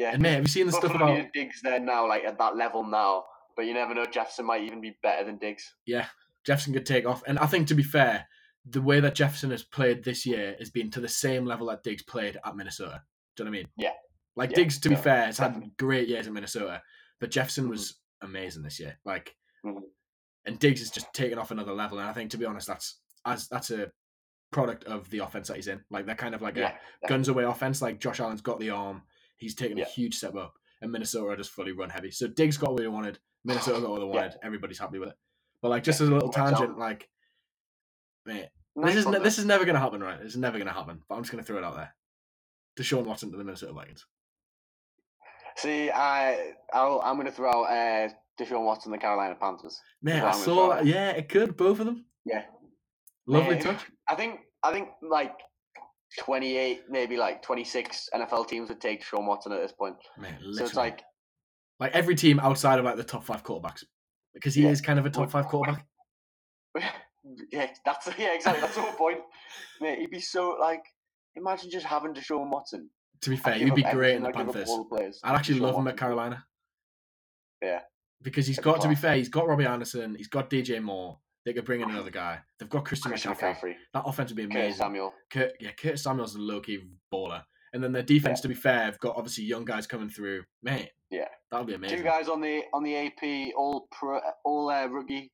[0.00, 0.12] Yeah.
[0.14, 1.30] And mate, have you seen the stuff about?
[1.34, 3.24] Diggs there now, like at that level now.
[3.54, 4.06] But you never know.
[4.06, 5.74] Jefferson might even be better than Diggs.
[5.84, 6.06] Yeah,
[6.46, 7.22] Jefferson could take off.
[7.26, 8.26] And I think to be fair,
[8.64, 11.82] the way that Jefferson has played this year has been to the same level that
[11.82, 13.02] Diggs played at Minnesota.
[13.36, 13.68] Do you know what I mean?
[13.76, 13.92] Yeah.
[14.36, 16.80] Like Yeah, Diggs, to be fair, has had great years in Minnesota,
[17.18, 17.70] but Jefferson Mhm.
[17.70, 18.98] was amazing this year.
[19.04, 19.36] Like,
[19.66, 19.82] Mhm.
[20.46, 21.98] and Diggs has just taken off another level.
[21.98, 23.92] And I think, to be honest, that's as that's a
[24.52, 25.84] product of the offense that he's in.
[25.90, 27.82] Like they're kind of like Yeah, a guns away offense.
[27.82, 29.02] Like Josh Allen's got the arm,
[29.40, 29.84] he's taken Yeah.
[29.84, 32.10] a huge step up, and Minnesota just fully run heavy.
[32.12, 34.14] So Diggs got what he wanted, Minnesota got what they Yeah.
[34.14, 34.38] wanted.
[34.42, 35.16] Everybody's happy with it.
[35.62, 37.08] But like, just as a little tangent, like,
[38.26, 40.20] Nice this is ne- this is never gonna happen, right?
[40.20, 41.02] It's never gonna happen.
[41.08, 41.94] But I'm just gonna throw it out there.
[42.78, 44.06] Deshaun Watson to the Minnesota Vikings.
[45.56, 48.08] See, I I'll, I'm going to throw out uh,
[48.40, 49.78] Deshaun Watson, the Carolina Panthers.
[50.00, 50.86] Man, I saw that.
[50.86, 52.06] Yeah, it could both of them.
[52.24, 52.44] Yeah.
[53.26, 53.62] Lovely Yeah.
[53.62, 53.84] touch.
[54.08, 55.34] I think I think like
[56.18, 59.96] 28, maybe like 26 NFL teams would take Deshaun Watson at this point.
[60.18, 61.02] Man, So it's like
[61.78, 63.84] like every team outside of like the top five quarterbacks,
[64.34, 64.70] because he Yeah.
[64.70, 65.86] is kind of a top five quarterback.
[67.52, 68.60] yeah, that's yeah, exactly.
[68.60, 69.18] That's the whole point.
[69.80, 70.82] Mate, he'd be so like.
[71.36, 72.90] Imagine just having to Deshaun Watson.
[73.22, 74.68] To be fair, he'd be great in the I'd give up Panthers.
[74.68, 75.14] the.
[75.22, 76.44] I'd actually Deshaun love him at Carolina.
[77.62, 77.80] Yeah.
[78.22, 81.18] Because he's got to be fair, he's got Robbie Anderson, he's got DJ Moore.
[81.50, 82.38] They could bring in another guy.
[82.60, 83.56] They've got Christian Christian McCaffrey.
[83.56, 84.78] McCaffrey, That offense would be Curtis amazing.
[84.78, 85.14] Samuel.
[85.32, 86.78] Kurt, yeah, Curtis Samuel's a low key
[87.12, 87.42] baller.
[87.72, 90.44] And then their defense, to be fair, have got obviously young guys coming through.
[90.62, 91.26] Man, Yeah.
[91.50, 91.98] that would be amazing.
[91.98, 95.32] Two guys on the on the AP all pro all uh, rookie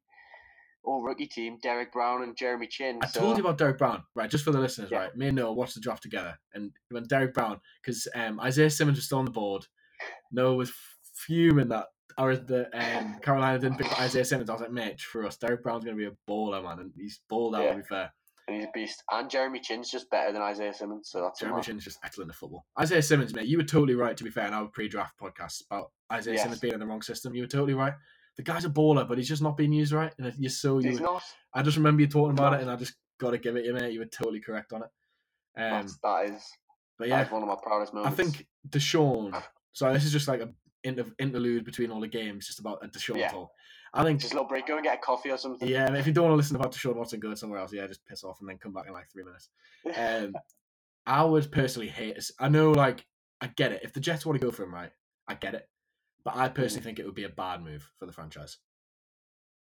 [0.84, 2.98] all rookie team, Derrick Brown and Jeremy Chinn.
[3.02, 4.30] I so, told you about Derrick Brown, right?
[4.30, 5.00] Just for the listeners, Yeah.
[5.00, 5.16] right?
[5.16, 8.96] Me and Noah watched the draft together, and when Derrick Brown, because um, Isaiah Simmons
[8.96, 9.66] was still on the board,
[10.32, 10.72] Noah was
[11.14, 14.50] fuming that our the um, Carolina didn't pick Isaiah Simmons.
[14.50, 17.20] I was like, mate, for us, Derrick Brown's gonna be a baller, man, and he's
[17.28, 17.64] balled out.
[17.64, 17.70] Yeah.
[17.72, 18.12] To be fair,
[18.48, 19.02] and he's a beast.
[19.10, 21.62] And Jeremy Chinn's just better than Isaiah Simmons, so that's Jeremy.
[21.62, 22.64] Chinn's just excellent at football.
[22.78, 24.16] Isaiah Simmons, mate, you were totally right.
[24.16, 26.42] To be fair, in our pre-draft podcast about Isaiah Yes.
[26.42, 27.94] Simmons being in the wrong system, you were totally right.
[28.36, 30.12] The guy's a baller, but he's just not being used right.
[30.18, 30.90] And you're so you.
[30.90, 31.22] He's not.
[31.54, 32.60] I just remember you talking about not.
[32.60, 33.92] it, and I just got to give it you, mate.
[33.92, 34.88] You were totally correct on it.
[35.58, 36.52] Um, That's, that is
[36.98, 38.18] but yeah, one of my proudest moments.
[38.18, 39.42] I think Deshaun.
[39.72, 40.48] So this is just like a
[40.86, 43.28] inter- interlude between all the games, just about a Deshaun Yeah.
[43.30, 43.50] talk.
[43.92, 44.66] I think, just a little break.
[44.66, 45.68] Go and get a coffee or something.
[45.68, 45.92] yeah.
[45.94, 47.72] If you don't want to listen about Deshaun Watson, go somewhere else.
[47.72, 49.48] Yeah, just piss off and then come back in like three minutes.
[49.96, 50.34] Um,
[51.06, 52.18] I would personally hate.
[52.40, 53.06] I know, like
[53.40, 53.82] I get it.
[53.84, 54.90] If the Jets want to go for him, right,
[55.28, 55.68] I get it.
[56.24, 56.84] But I personally Mm.
[56.84, 58.58] think it would be a bad move for the franchise.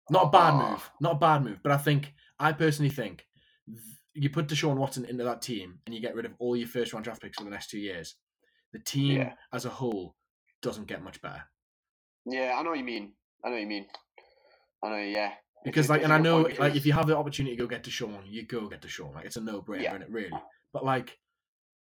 [0.10, 0.70] Not a bad Oh.
[0.72, 3.28] move, not a bad move, but I think I personally think
[3.68, 3.80] th-
[4.14, 6.94] you put Deshaun Watson into that team and you get rid of all your first
[6.94, 8.16] round draft picks for the next two years.
[8.72, 9.34] The team Yeah.
[9.52, 10.16] as a whole
[10.62, 11.44] doesn't get much better
[12.26, 13.14] Yeah, I know what you mean.
[13.44, 13.86] I know what you mean.
[14.84, 15.32] I know, yeah.
[15.64, 17.90] Because like, and I know like if you have the opportunity to go get to
[17.90, 19.14] Deshaun, you go get to Deshaun.
[19.16, 19.96] Like it's a no brainer, Yeah.
[19.96, 20.32] it really.
[20.74, 21.18] But like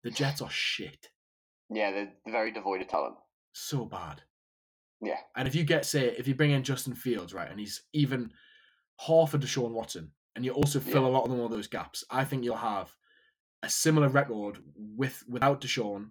[0.02, 1.08] the Jets are shit,
[1.70, 3.16] yeah, they're, they're very devoid of talent.
[3.52, 4.22] so bad.
[5.00, 7.82] Yeah, And if you get, say, if you bring in Justin Fields, right, and he's
[7.92, 8.32] even
[9.06, 11.08] half of Deshaun Watson, and you also fill Yeah.
[11.08, 12.94] a lot of them all those gaps, I think you'll have
[13.62, 16.10] a similar record with without Deshaun,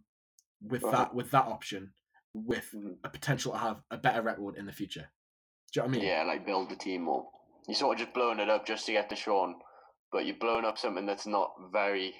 [0.61, 0.91] with Uh-huh.
[0.97, 1.93] that with that option,
[2.33, 2.97] with Mhm.
[3.03, 5.11] a potential to have a better record in the future.
[5.71, 6.07] Do you know what I mean?
[6.07, 7.29] yeah, like build the team more.
[7.67, 9.53] You're sort of just blowing it up just to get Deshaun,
[10.11, 12.15] but you're blowing up something that's not very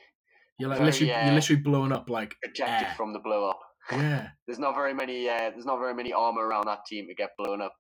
[0.60, 2.94] You're like Very, literally, uh, you're literally blowing up like ejected air.
[2.96, 3.60] from the blow up.
[3.92, 5.28] yeah, There's not very many.
[5.28, 7.76] Uh, there's not very many armor around that team to get blown up.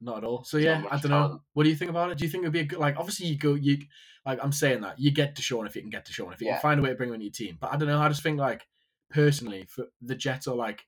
[0.00, 0.42] not at all.
[0.44, 1.42] So yeah, I don't know.
[1.52, 2.18] What do you think about it?
[2.18, 2.96] Do you think it'd be a good like?
[2.96, 3.78] Obviously, you go you
[4.24, 6.54] like I'm saying that you get Deshaun if you can get Deshaun if you Yeah.
[6.54, 7.58] can find a way to bring him into your team.
[7.60, 7.98] But I don't know.
[8.00, 8.66] I just think like
[9.10, 10.84] personally for the Jets are like,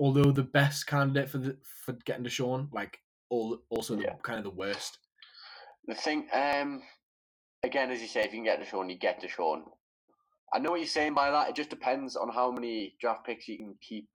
[0.00, 4.14] although the best candidate for the for getting Deshaun, like all also the, Yeah.
[4.22, 4.98] kind of the worst.
[5.86, 6.82] The thing, um,
[7.62, 9.64] again, as you say, if you can get to Sean, you get to Sean.
[10.52, 11.48] I know what you're saying by that.
[11.50, 14.08] It just depends on how many draft picks you can keep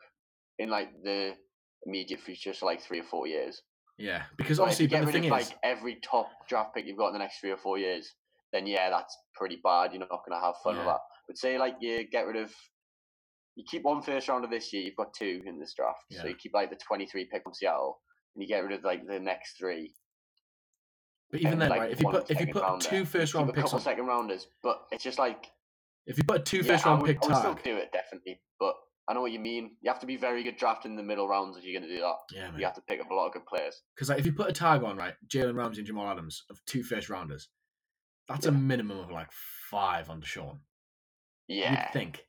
[0.59, 1.35] in like the
[1.85, 3.61] immediate future, so like three or four years.
[3.97, 6.73] Yeah, because But if obviously, you get rid thing of is, like every top draft
[6.75, 8.13] pick you've got in the next three or four years,
[8.51, 9.91] then yeah, that's pretty bad.
[9.91, 10.99] You're not going to have fun with that.
[11.27, 12.51] But say like you get rid of,
[13.55, 16.21] you keep one first rounder this year, you've got two in this draft, Yeah.
[16.21, 17.99] so you keep like the 23 pick from Seattle,
[18.35, 19.93] and you get rid of like the next three.
[21.31, 21.91] but even then, like, right?
[21.91, 24.05] If you put if you put rounder, two first round a picks couple on, second
[24.05, 25.47] rounders, but it's just like
[26.05, 27.91] if you put a two yeah, first round would, pick I would still do it
[27.91, 28.75] definitely, but
[29.07, 29.71] I know what you mean.
[29.81, 32.01] You have to be very good drafting the middle rounds if you're going to do
[32.01, 32.15] that.
[32.31, 32.59] yeah, man.
[32.59, 33.81] You have to pick up a lot of good players.
[33.95, 36.59] Because like, if you put a tag on, right, Jalen Ramsey and Jamal Adams of
[36.65, 37.49] two first rounders,
[38.27, 39.29] that's a minimum of like
[39.69, 40.57] five on Deshaun.
[41.47, 42.25] Yeah, You'd think.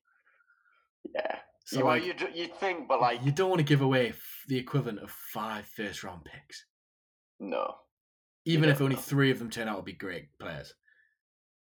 [1.15, 1.37] Yeah.
[1.65, 4.11] So you, like, well, you'd, you'd think, but like you don't want to give away
[4.11, 6.65] f- the equivalent of five first round picks,
[7.41, 7.75] no.
[8.45, 9.01] even if only no.
[9.01, 10.75] three of them turn out to be great players.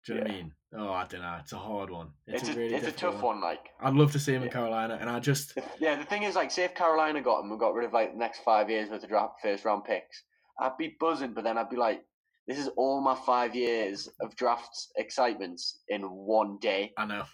[0.06, 0.52] Do you know what I mean?
[0.76, 1.36] Oh, I don't know.
[1.40, 2.10] It's a hard one.
[2.26, 3.40] It's, It's, a a, really it's a tough one.
[3.40, 6.34] Like I'd love to see him in Carolina, and I just yeah, the thing is,
[6.34, 8.90] like, say if Carolina got him and got rid of like the next five years
[8.90, 10.22] worth of draft first round picks,
[10.60, 11.32] I'd be buzzing.
[11.32, 12.02] But then I'd be like,
[12.46, 17.24] this is all my five years of drafts excitements in one day, I know.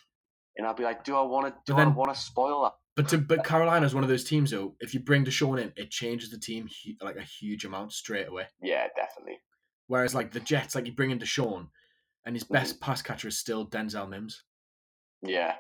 [0.57, 1.53] And I'd be like, do I want to?
[1.67, 2.73] Do But I then- want to spoil that?
[2.97, 4.75] But to, but Carolina's one of those teams though.
[4.81, 8.29] If you bring Deshaun in, it changes the team hu- like a huge amount straight
[8.29, 8.47] away.
[8.61, 9.39] Yeah, definitely.
[9.87, 11.69] Whereas like the Jets, like you bring in Deshaun,
[12.27, 12.55] and his Mm-hmm.
[12.55, 14.43] best pass catcher is still Denzel Mims,
[15.23, 15.55] Yeah.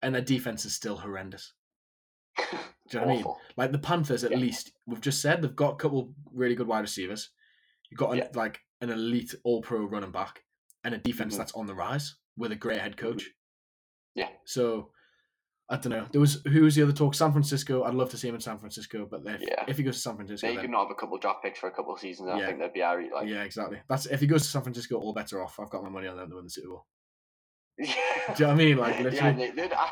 [0.00, 1.52] and their defense is still horrendous.
[2.38, 2.44] Do
[2.90, 3.34] you know what I mean?
[3.56, 4.38] Like the Panthers, at Yeah.
[4.38, 7.30] least we've just said they've got a couple really good wide receivers.
[7.90, 8.28] You've got an, Yeah.
[8.34, 10.42] like an elite All Pro running back
[10.84, 11.38] and a defense Mhm.
[11.38, 13.30] that's on the rise with a great head coach.
[14.14, 14.28] Yeah.
[14.44, 14.90] So
[15.70, 16.06] I don't know.
[16.12, 17.14] There was who was the other talk?
[17.14, 17.84] San Francisco.
[17.84, 19.64] I'd love to see him in San Francisco, but if, Yeah.
[19.68, 21.68] if he goes to San Francisco, They could not have a couple draft picks for
[21.68, 22.28] a couple of seasons.
[22.28, 22.36] Yeah.
[22.44, 23.10] I think they'd be alright.
[23.12, 23.80] Like, yeah, exactly.
[23.88, 25.58] That's if he goes to San Francisco, all better off.
[25.58, 26.86] I've got my money on them to win the Super Bowl.
[27.78, 27.86] yeah.
[27.86, 28.76] Do you know what I mean?
[28.76, 29.86] Like yeah, literally, they, they'd, uh,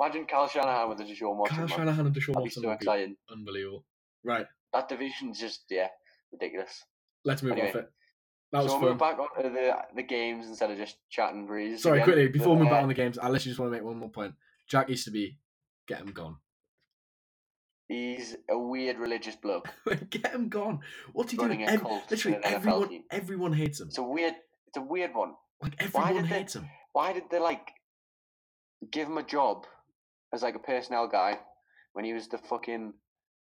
[0.00, 1.56] imagine Kyle Shanahan with the Deshaun Watson.
[1.58, 1.66] Kyle.
[1.66, 3.16] Shanahan and Deshaun That'd be Watson so be exciting.
[3.30, 3.84] unbelievable.
[4.24, 5.88] Right, That division's just yeah
[6.32, 6.82] ridiculous.
[7.26, 7.90] let's move Anyway, off it.
[8.52, 11.82] That was so we'll move back on the the games instead of just chatting breeze.
[11.82, 12.04] Sorry, again.
[12.04, 13.84] quickly before we move Uh, back on the games, I literally just want to make
[13.84, 14.34] one more point.
[14.68, 15.36] Jack Easterby,
[15.88, 16.36] get him gone.
[17.88, 19.68] He's a weird religious bloke.
[20.10, 20.80] get him gone.
[21.12, 21.68] What's he Running doing?
[21.70, 23.02] a Ev- cult literally in an NFL everyone, team.
[23.10, 23.88] everyone hates him.
[23.88, 24.34] It's a weird.
[24.68, 25.34] It's a weird one.
[25.62, 26.68] Like why everyone did they- him.
[26.92, 27.68] Why did they like
[28.90, 29.66] give him a job
[30.32, 31.38] as like a personnel guy
[31.92, 32.92] when he was the fucking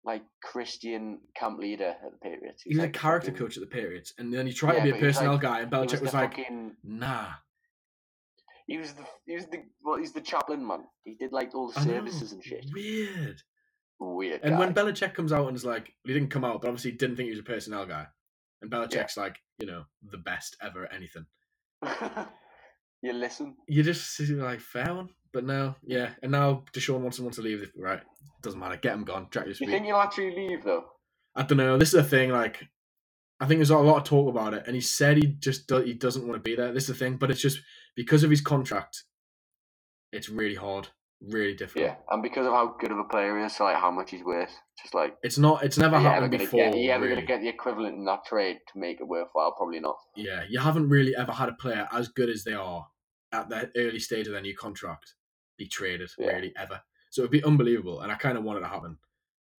[0.05, 2.63] like Christian camp leader at the Patriots?
[2.63, 4.79] He was like a character fucking- coach at the Patriots, and then he tried Yeah,
[4.79, 6.75] to be a but he was personnel like- guy, and Belichick was, was, like, fucking,
[6.83, 7.33] "Nah."
[8.67, 10.83] he was the he was the well he's the chaplain man.
[11.03, 12.65] He did like all the I know, services and shit.
[12.73, 13.41] Weird.
[13.99, 14.41] Weird.
[14.43, 14.59] And guy.
[14.59, 17.27] when Belichick comes out and is like, he didn't come out, but obviously didn't think
[17.27, 18.05] he was a personnel guy.
[18.61, 21.25] And Belichick's like, you know, the best ever at anything.
[23.01, 23.55] you listen.
[23.67, 26.09] You just like fair one, but no, yeah.
[26.23, 27.71] And now Deshaun wants someone to leave.
[27.77, 28.01] Right,
[28.45, 28.77] doesn't matter.
[28.77, 29.27] Get him gone.
[29.31, 29.71] Jack You Easterby.
[29.71, 30.86] think he'll actually leave though?
[31.36, 31.77] I don't know.
[31.77, 32.29] This is the thing.
[32.29, 32.63] Like,
[33.41, 35.81] I think there's a lot of talk about it, and he said he just do-
[35.81, 36.71] he doesn't want to be there.
[36.71, 37.60] This is the thing, but it's just
[37.95, 39.03] because of his contract.
[40.13, 40.88] It's really hard,
[41.21, 41.86] really difficult.
[41.86, 44.12] Yeah, and because of how good of a player he is, so like how much
[44.12, 45.63] he's worth, just like It's not.
[45.63, 46.60] It's never you ever happened gonna before.
[46.71, 46.77] get?
[46.77, 47.15] You ever really.
[47.15, 49.53] gonna get the equivalent in that trade to make it worthwhile?
[49.58, 49.97] Probably not.
[50.15, 52.88] Yeah, you haven't really ever had a player as good as they are
[53.34, 55.15] at the early stage of their new contract
[55.58, 56.27] be traded, Yeah.
[56.27, 56.81] really ever.
[57.15, 58.97] So it'd be unbelievable, and I kind of want it to happen.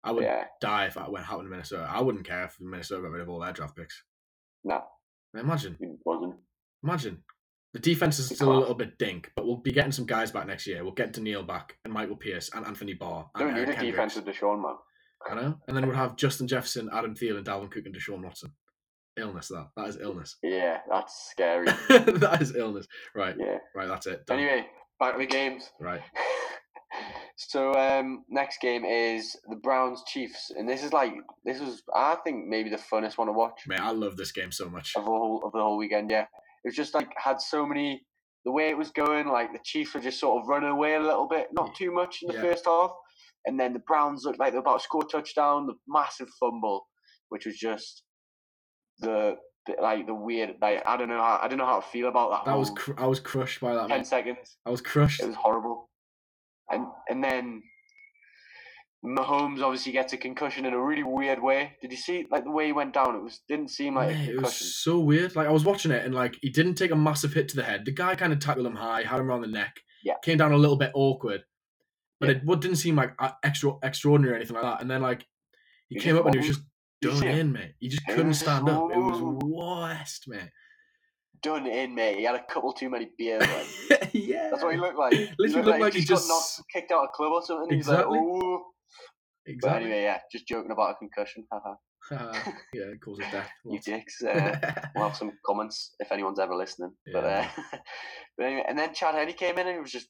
[0.04, 1.88] I would Yeah, die if that went happen to Minnesota.
[1.90, 4.02] I wouldn't care if Minnesota got rid of all their draft picks.
[4.62, 4.84] no,
[5.34, 6.34] Imagine, wasn't.
[6.84, 7.24] imagine.
[7.72, 10.46] The defense is still a little bit dink, but we'll be getting some guys back
[10.46, 10.84] next year.
[10.84, 13.82] We'll get Danielle back and Michael Pierce and Anthony Barr and Don't need Eric a
[13.90, 14.74] defense with Deshaun, man.
[15.30, 15.58] I know.
[15.66, 18.52] And then we'll have Justin Jefferson, Adam Thielen, Dalvin Cook, and Deshaun Watson.
[19.16, 19.68] Illness, that.
[19.78, 20.36] That is illness.
[20.42, 21.64] Yeah, that's scary.
[21.88, 22.86] that is illness.
[23.14, 23.56] Right, yeah.
[23.74, 24.26] right, that's it.
[24.26, 24.40] Done.
[24.40, 24.66] Anyway,
[25.00, 25.70] back to the games.
[25.80, 26.02] Right.
[27.36, 31.12] so um, next game is the Browns Chiefs, and this is like
[31.44, 34.50] this was I think maybe the funnest one to watch Mate, I love this game
[34.52, 34.92] so much.
[34.96, 36.10] of the whole of the whole weekend.
[36.10, 38.02] Yeah, it was just like had so many
[38.44, 39.28] the way it was going.
[39.28, 42.20] Like the Chiefs were just sort of running away a little bit, not too much
[42.22, 42.42] in the Yeah.
[42.42, 42.92] first half,
[43.44, 45.66] and then the Browns looked like they were about to score a touchdown.
[45.66, 46.86] The massive fumble,
[47.28, 48.02] which was just
[49.00, 49.34] the,
[49.82, 50.54] like the weird.
[50.62, 52.50] Like I don't know how I don't know how to feel about that.
[52.50, 53.88] That was cr- I was crushed by that.
[53.88, 54.06] ten Mate.
[54.06, 54.56] seconds.
[54.64, 55.20] I was crushed.
[55.22, 55.90] It was horrible.
[56.70, 57.62] And and then
[59.04, 61.76] Mahomes obviously gets a concussion in a really weird way.
[61.80, 63.14] Did you see like the way he went down?
[63.14, 65.36] It was didn't seem like a it was so weird.
[65.36, 67.62] Like I was watching it, and like he didn't take a massive hit to the
[67.62, 67.84] head.
[67.84, 69.76] The guy kind of tackled him high, had him around the neck.
[70.02, 70.14] Yeah.
[70.22, 71.44] Came down a little bit awkward,
[72.18, 72.36] but Yeah.
[72.36, 74.80] it what didn't seem like uh, extra extraordinary or anything like that.
[74.80, 75.24] And then like
[75.88, 76.62] he He came up and he was just
[77.00, 77.74] done in, mate.
[77.78, 78.90] He just couldn't stand up.
[78.90, 80.50] It was worst, mate.
[81.46, 82.18] Done in, mate.
[82.18, 83.40] He had a couple too many beers.
[83.40, 84.10] Like.
[84.12, 85.12] yeah, That's what he looked like.
[85.38, 87.78] He looked like he just, got knocked, kicked out a club or something.
[87.78, 88.18] Exactly.
[88.18, 88.64] He's like, oh.
[89.44, 89.84] But exactly.
[89.84, 91.44] anyway, yeah, just joking about a concussion.
[91.52, 91.74] Uh,
[92.74, 93.48] yeah, it causes death.
[93.64, 94.22] you dicks.
[94.24, 94.58] Uh,
[94.96, 96.90] we'll have some comments if anyone's ever listening.
[97.12, 97.46] But, uh,
[98.36, 100.08] but anyway, and then Chad Henne came in and he was just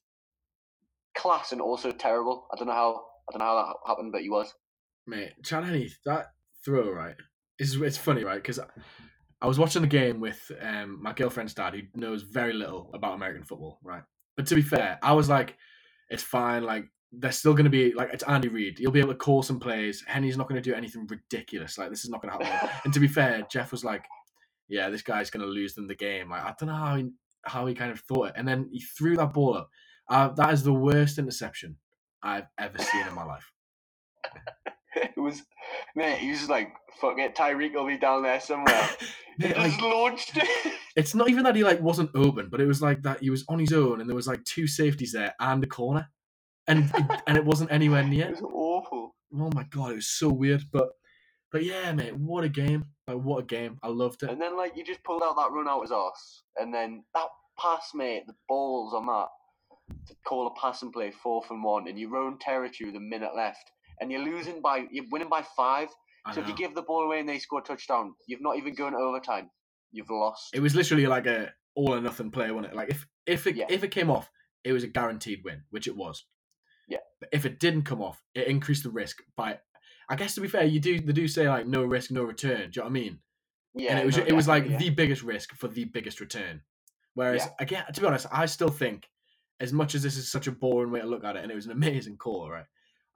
[1.14, 2.46] class and also terrible.
[2.50, 4.54] I don't know how I don't know how that happened, but he was.
[5.06, 6.28] Mate, Chad Henne, that
[6.64, 7.16] throw right
[7.58, 8.58] is it's funny right because
[9.40, 13.14] I was watching the game with um, my girlfriend's dad who knows very little about
[13.14, 14.02] American football, right?
[14.36, 15.56] But to be fair, I was like,
[16.08, 16.64] it's fine.
[16.64, 18.78] Like they're still going to be like it's Andy Reid.
[18.78, 20.02] He'll be able to call some plays.
[20.06, 21.78] Henne's not going to do anything ridiculous.
[21.78, 22.70] Like this is not going to happen.
[22.84, 24.04] and to be fair, Jeff was like,
[24.68, 26.30] yeah, this guy's going to lose them the game.
[26.30, 27.10] Like I don't know how he
[27.42, 29.70] how he kind of thought it, and then he threw that ball up.
[30.08, 31.76] Uh, that is the worst interception
[32.22, 33.52] I've ever seen in my life.
[35.16, 35.42] it was
[35.94, 38.88] mate, he was like, fuck it, Tyreek will be down there somewhere.
[39.38, 40.72] he Mate, just launched it.
[40.96, 43.44] it's not even that he like wasn't open, but it was like that he was
[43.48, 46.08] on his own, and there was like two safeties there and a corner,
[46.66, 48.26] and it, and it wasn't anywhere near.
[48.26, 49.14] it was awful.
[49.34, 50.62] Oh my god, it was so weird.
[50.72, 50.88] But
[51.52, 52.86] but yeah, mate, what a game!
[53.06, 53.78] Like what a game!
[53.82, 54.30] I loved it.
[54.30, 56.42] And then like you just pulled out that run out his arse.
[56.56, 57.26] And then that
[57.58, 59.28] pass, mate, the balls on that
[60.08, 63.00] to call a pass and play fourth and one in your own territory with a
[63.00, 63.70] minute left.
[64.00, 65.88] And you're losing by you're winning by five.
[66.24, 68.56] I So if you give the ball away and they score a touchdown, you've not
[68.56, 69.50] even gone overtime.
[69.92, 70.54] You've lost.
[70.54, 72.76] It was literally like a all or nothing play, wasn't it?
[72.76, 73.66] Like if if it Yeah.
[73.68, 74.30] if it came off,
[74.64, 76.24] it was a guaranteed win, which it was.
[76.88, 76.98] Yeah.
[77.20, 79.60] But if it didn't come off, it increased the risk by.
[80.08, 82.70] I guess to be fair, you do they do say like no risk, no return.
[82.70, 83.18] Do you know what I mean?
[83.74, 86.20] yeah, and it was no, it was like definitely, the biggest risk for the biggest
[86.20, 86.62] return.
[87.14, 87.52] Whereas Yeah.
[87.60, 89.08] again, to be honest, I still think
[89.60, 91.54] as much as this is such a boring way to look at it, and it
[91.54, 92.66] was an amazing call, right?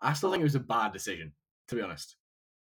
[0.03, 1.33] I still think it was a bad decision,
[1.69, 2.17] to be honest.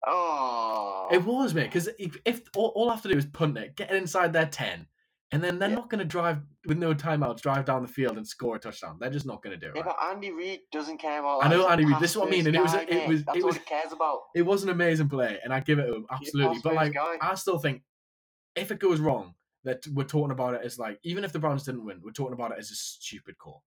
[0.06, 3.56] Oh, It was, mate, because if, if all, all I have to do is punt
[3.58, 4.86] it, get it inside their ten,
[5.32, 5.76] and then they're Yeah.
[5.76, 8.98] not going to drive with no timeouts, drive down the field and score a touchdown.
[9.00, 9.76] They're just not going to do it.
[9.76, 9.96] Yeah, Right?
[9.98, 11.44] but Andy Reid doesn't care about.
[11.44, 13.38] I know Andy Reid, this is what I mean, and it was- it was- That's
[13.38, 14.20] it was- cares about.
[14.34, 16.60] It was an amazing play, and I give it to him absolutely.
[16.62, 17.16] But like, guy.
[17.20, 17.82] I still think
[18.54, 21.64] if it goes wrong, that we're talking about it as like, even if the Browns
[21.64, 23.64] didn't win, we're talking about it as a stupid call.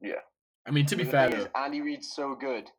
[0.00, 0.20] Yeah.
[0.66, 2.70] I mean, to be fair though, is, Andy Reid's so good,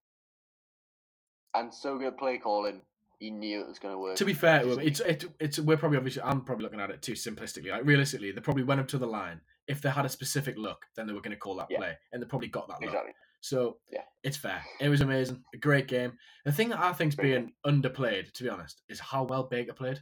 [1.53, 2.81] and so good play calling.
[3.19, 4.15] He knew it was going to work.
[4.15, 7.01] to be fair, Just- it's it, it's we're probably obviously I'm probably looking at it
[7.01, 7.69] too simplistically.
[7.69, 9.41] Like realistically, they probably went up to the line.
[9.67, 11.77] If they had a specific look, then they were going to call that Yeah.
[11.77, 12.89] play, and they probably got that look.
[12.89, 13.13] exactly.
[13.41, 14.03] So Yeah.
[14.23, 14.63] it's fair.
[14.79, 16.17] It was amazing, a great game.
[16.45, 19.73] The thing that I think's Great being underplayed, to be honest, is how well Baker
[19.73, 19.99] played.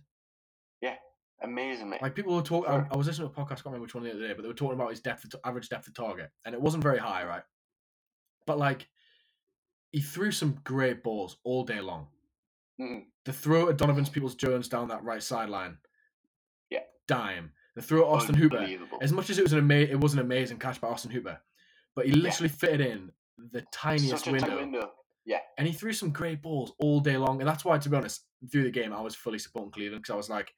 [1.41, 2.01] Amazing, mate.
[2.01, 2.69] Like people were talking.
[2.69, 2.85] Sure.
[2.91, 4.33] I, I was listening to a podcast, I can't remember which one the other day,
[4.33, 6.83] but they were talking about his depth, of, average depth of target, and it wasn't
[6.83, 7.43] very high, right?
[8.49, 8.87] But like,
[9.91, 12.07] he threw some great balls all day long.
[12.81, 13.05] Mhm.
[13.25, 15.77] The throw at Donovan's Peoples Jones down that right sideline,
[16.71, 16.79] Yeah.
[17.05, 17.53] dime.
[17.75, 18.67] The throw at Austin Hooper,
[19.01, 21.39] as much as it was an ama- it was an amazing catch by Austin Hooper,
[21.93, 24.93] but he literally fitted in the tiniest Such a tight window, window.
[25.59, 28.25] and he threw some great balls all day long, and that's why, to be honest,
[28.51, 30.51] through the game I was fully supporting Cleveland because I was like,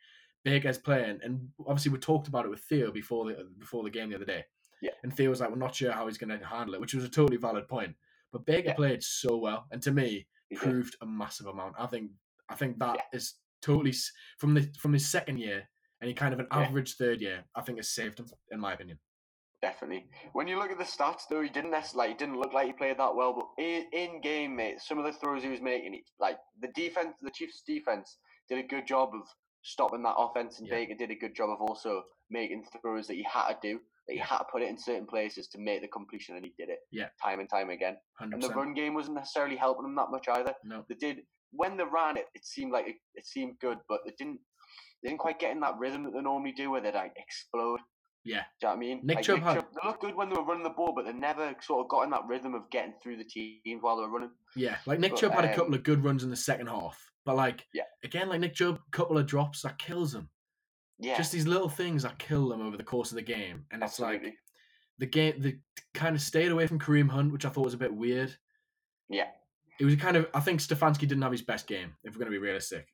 [0.46, 4.10] Baker's playing, and obviously we talked about it with Theo before the before the game
[4.10, 4.46] the other day,
[4.82, 4.92] Yeah.
[5.04, 7.04] and Theo was like, we're not sure how he's going to handle it, which was
[7.04, 7.96] a totally valid point,
[8.32, 8.74] but Baker Yeah.
[8.76, 10.64] played so well, and to me He did.
[10.64, 11.76] proved a massive amount.
[11.78, 12.12] I think
[12.50, 13.18] I think that Yeah.
[13.18, 13.94] is totally
[14.40, 15.70] from the from his second year
[16.02, 17.46] and he kind of an average third year.
[17.56, 19.00] I think has saved him in my opinion.
[19.62, 20.10] Definitely.
[20.34, 22.66] When you look at the stats, though, he didn't necessarily like, he didn't look like
[22.66, 23.34] he played that well.
[23.34, 26.70] But in, in game, mate, some of the throws he was making, he, like the
[26.70, 28.18] defense, the Chiefs' defense
[28.50, 29.22] did a good job of
[29.62, 30.74] stopping that offense, and Yeah.
[30.78, 34.14] Baker did a good job of also making throws that he had to do, that
[34.14, 36.70] he had to put it in certain places to make the completion, and he did
[36.70, 36.80] it.
[36.92, 37.08] Yeah.
[37.24, 37.98] Time and time again.
[38.18, 40.54] Hundred And the run game wasn't necessarily helping them that much either.
[40.64, 40.86] No.
[40.90, 41.18] They did
[41.52, 44.40] when they ran it, it seemed like it, it seemed good, but they didn't.
[45.04, 47.80] They didn't quite get in that rhythm that they normally do, where they like explode.
[48.24, 48.44] Yeah.
[48.60, 49.00] Do you know what I mean?
[49.04, 51.14] Nick like, Chubb had- they looked good when they were running the ball, but they
[51.14, 54.12] never sort of got in that rhythm of getting through the teams while they were
[54.12, 54.30] running.
[54.56, 56.68] Yeah, like Nick But, Chubb had a um, couple of good runs in the second
[56.68, 57.84] half, but like Yeah.
[58.04, 60.30] again, like Nick Chubb, a couple of drops that kills him.
[61.02, 63.82] Yeah, Just these little things that kill them over the course of the game, and
[63.84, 64.24] it's like
[65.00, 65.58] the game they
[65.96, 68.36] kind of stayed away from Kareem Hunt, which I thought was a bit weird.
[69.10, 69.28] yeah,
[69.80, 71.96] It was kind of I think Stefanski didn't have his best game.
[72.04, 72.88] If we're going to be realistic,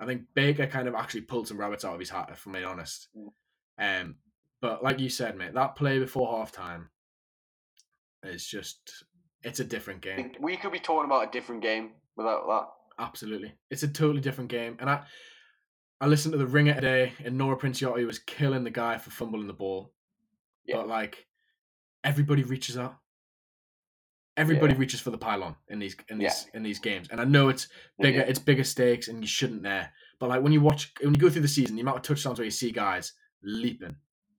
[0.00, 2.30] I think Baker kind of actually pulled some rabbits out of his hat.
[2.32, 4.00] If I'm being honest, Mm.
[4.02, 4.14] um,
[4.62, 6.86] but like you said, mate, that play before halftime
[8.22, 9.04] is just
[9.42, 10.32] it's a different game.
[10.40, 13.04] we could be talking about a different game without that.
[13.04, 14.76] Absolutely, it's a totally different game.
[14.80, 15.02] And I,
[16.00, 19.46] I listened to the Ringer today, and Nora Princiotti was killing the guy for fumbling
[19.46, 19.92] the ball.
[20.66, 20.76] Yeah.
[20.76, 21.26] But like,
[22.04, 22.96] everybody reaches out.
[24.36, 24.80] Everybody Yeah.
[24.80, 26.28] reaches for the pylon in these in Yeah.
[26.28, 28.24] these in these games, and I know it's bigger, Yeah.
[28.26, 29.94] it's bigger stakes, and you shouldn't there.
[30.18, 32.38] But like when you watch, when you go through the season, the amount of touchdowns
[32.38, 33.96] where you see guys leaping,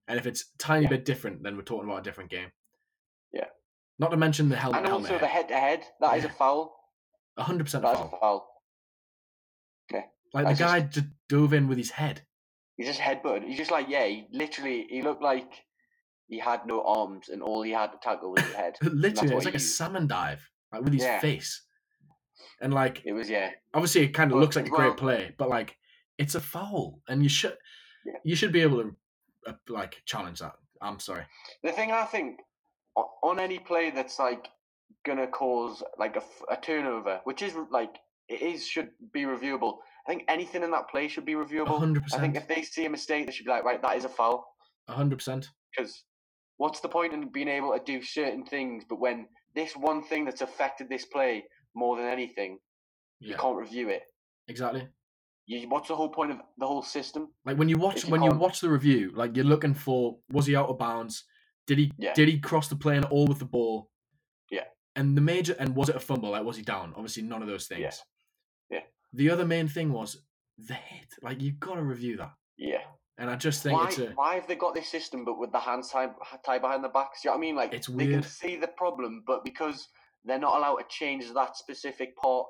[0.08, 0.90] and if it's a tiny Yeah.
[0.90, 2.52] bit different, then we're talking about a different game.
[3.32, 3.50] Yeah.
[3.98, 6.28] Not to mention the helmet, And helmet, also the head to head, that is a
[6.28, 6.34] Yeah.
[6.34, 6.76] foul.
[7.40, 8.08] hundred percent a That is foul.
[8.16, 8.57] a foul.
[10.34, 12.22] Like the just- guy just dove in with his head.
[12.78, 13.44] He just headbutted.
[13.48, 15.50] He's just like, yeah, he literally, he looked like
[16.28, 18.76] he had no arms and all he had to tackle was his head.
[18.84, 21.20] Literally, what it's like a salmon dive, like with his Yeah.
[21.20, 21.64] face.
[22.62, 23.52] And like, It was, yeah.
[23.74, 25.76] obviously, it kind of looks like a as well- great play, but like,
[26.20, 27.58] it's a foul, and you should,
[28.06, 28.14] Yeah.
[28.24, 28.96] you should be able to,
[29.48, 30.54] uh, like, challenge that.
[30.82, 31.24] I'm sorry.
[31.64, 32.40] The thing I think
[33.24, 34.48] on any play that's like
[35.06, 37.96] gonna cause like a, a turnover, which is like
[38.30, 39.78] it is should be reviewable.
[40.08, 41.80] I think anything in that play should be reviewable.
[41.80, 42.14] 100%.
[42.14, 44.10] I think if they see a mistake, they should be like, right, that is a
[44.10, 44.46] foul.
[44.88, 45.50] hundred percent.
[45.76, 46.04] Because
[46.58, 50.24] what's the point in being able to do certain things, but when this one thing
[50.24, 51.44] that's affected this play
[51.76, 52.58] more than anything,
[53.20, 54.04] you can't review it.
[54.48, 54.88] exactly.
[55.50, 57.30] You, what's the whole point of the whole system?
[57.46, 60.18] Like when you watch you when you can't- watch the review, like you're looking for
[60.30, 61.24] was he out of bounds?
[61.68, 62.14] Did he Yeah.
[62.14, 63.90] did he cross the plane at all with the ball?
[64.52, 64.66] Yeah.
[64.98, 66.32] And the major and was it a fumble?
[66.32, 66.94] Like was he down?
[66.96, 67.82] Obviously none of those things.
[67.82, 67.92] Yeah.
[69.18, 70.24] The other main thing was
[70.58, 71.08] the hit.
[71.22, 72.34] Like you've got to review that.
[72.58, 72.82] Yeah.
[73.18, 75.52] And I just think Why, it's a why have they got this system but with
[75.52, 76.12] the hands tied,
[76.46, 77.24] tied behind the backs?
[77.26, 77.56] You know what I mean?
[77.56, 79.88] Like It's they can see the problem, but because
[80.24, 82.46] they're not allowed to change that specific part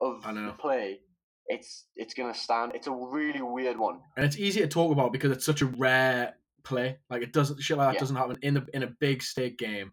[0.00, 1.00] of the play,
[1.48, 2.72] it's it's gonna stand.
[2.74, 4.00] It's a really weird one.
[4.16, 6.96] and it's easy to talk about because it's such a rare play.
[7.10, 8.00] Like it doesn't shit like that Yeah.
[8.00, 9.92] doesn't happen in a in a big stake game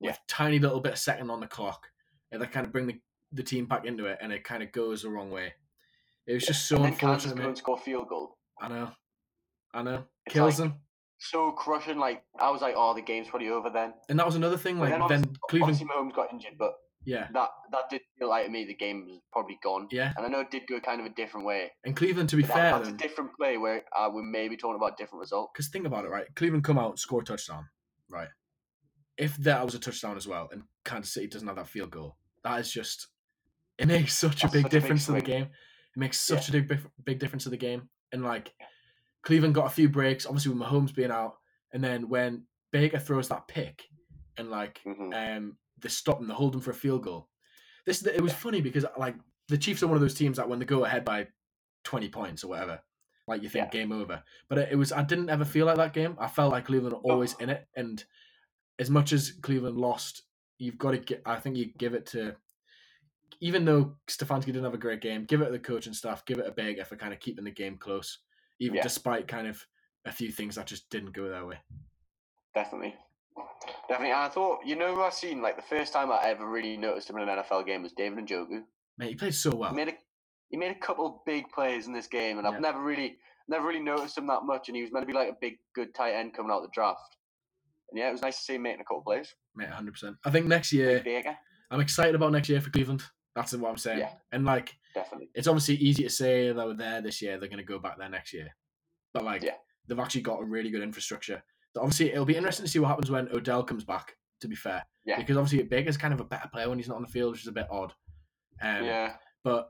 [0.00, 0.16] with Yeah.
[0.28, 1.88] tiny little bit of second on the clock,
[2.30, 3.00] and they kind of bring the,
[3.32, 5.52] the team back into it, and it kind of goes the wrong way.
[6.26, 7.42] It was just so and then Kansas unfortunate.
[7.42, 8.36] go and score field goal.
[8.60, 8.90] I know,
[9.74, 10.80] I know, It's kills like- them.
[11.20, 11.98] So crushing.
[11.98, 13.92] Like I was like, oh, the game's probably over then.
[14.08, 14.78] And that was another thing.
[14.78, 18.52] Like then then, Cleveland, Mahomes got injured, but yeah, that that did feel like to
[18.52, 19.88] me the game was probably gone.
[19.90, 20.12] yeah.
[20.16, 21.72] And I know it did go kind of a different way.
[21.84, 24.56] And Cleveland, to be that- fair, that's a different play where uh, we may be
[24.56, 25.50] talking about different result.
[25.52, 26.26] because think about it, right?
[26.36, 27.66] Cleveland come out, score a touchdown,
[28.08, 28.28] right?
[29.16, 32.16] If that was a touchdown as well, and Kansas City doesn't have that field goal,
[32.44, 33.08] that is just
[33.78, 35.44] it makes such a big such difference to the game.
[35.44, 37.88] It makes such a big big- difference to the game.
[38.12, 38.52] And like
[39.22, 41.36] Cleveland got a few breaks, obviously with Mahomes being out,
[41.72, 43.84] and then when Baker throws that pick,
[44.36, 47.28] and like hmm um they stop them, they hold them for a field goal.
[47.86, 49.14] This it was funny because like
[49.48, 51.26] the Chiefs are one of those teams that when they go ahead by
[51.84, 52.80] twenty points or whatever,
[53.26, 53.80] like you think Yeah.
[53.80, 54.22] game over.
[54.48, 56.16] But it, it was I didn't ever feel like that game.
[56.18, 58.04] I felt like Cleveland were always in it, and
[58.78, 60.22] as much as Cleveland lost,
[60.58, 61.22] you've got to get.
[61.24, 62.36] I think you give it to.
[63.40, 66.24] Even though Stefanski didn't have a great game, give it to the coach and staff,
[66.26, 68.18] give it a Baker for kind of keeping the game close,
[68.58, 68.82] even Yeah.
[68.82, 69.64] despite kind of
[70.04, 71.58] a few things that just didn't go their way.
[72.54, 72.96] Definitely.
[73.88, 74.12] Definitely.
[74.12, 76.76] And I thought, you know who I seen like the first time I ever really
[76.76, 78.64] noticed him in an NFL game was David Njoku.
[78.96, 79.70] Mate, he played so well.
[79.70, 79.92] He made a
[80.50, 82.54] he made a couple of big plays in this game and Yeah.
[82.54, 85.12] I've never really never really noticed him that much and he was meant to be
[85.16, 87.16] like a big good tight end coming out of the draft.
[87.90, 89.32] And yeah, it was nice to see him making a couple of plays.
[89.54, 90.16] Mate, hundred percent.
[90.24, 91.02] I think next year
[91.70, 93.04] I'm excited about next year for Cleveland.
[93.34, 94.00] That's what I'm saying.
[94.00, 94.12] Yeah.
[94.32, 95.30] And like, definitely.
[95.34, 97.38] it's obviously easy to say they were there this year.
[97.38, 98.48] They're going to go back there next year.
[99.14, 99.54] But like, Yeah.
[99.86, 101.42] they've actually got a really good infrastructure.
[101.74, 104.14] So obviously, it'll be interesting to see what happens when Odell comes back.
[104.40, 105.16] To be fair, Yeah.
[105.18, 107.40] because obviously Baker's kind of a better player when he's not on the field, which
[107.40, 107.92] is a bit odd.
[108.62, 109.16] Um, yeah.
[109.42, 109.68] But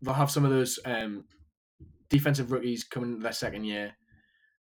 [0.00, 1.26] they'll have some of those um,
[2.08, 3.92] defensive rookies coming into their second year,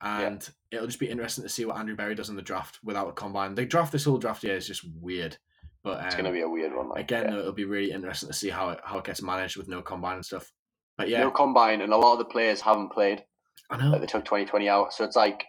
[0.01, 3.09] and it'll just be interesting to see what Andrew Berry does in the draft without
[3.09, 3.55] a combine.
[3.55, 5.35] The draft this whole draft year is just weird,
[5.84, 6.89] but um, It's gonna be a weird one.
[6.89, 7.32] Like, again yeah.
[7.32, 9.82] though, it'll be really interesting to see how it how it gets managed with no
[9.82, 10.51] combine and stuff.
[10.97, 13.23] But yeah, no combine, and a lot of the players haven't played.
[13.69, 13.89] I know.
[13.89, 15.45] Like they took 2020 out, so it's like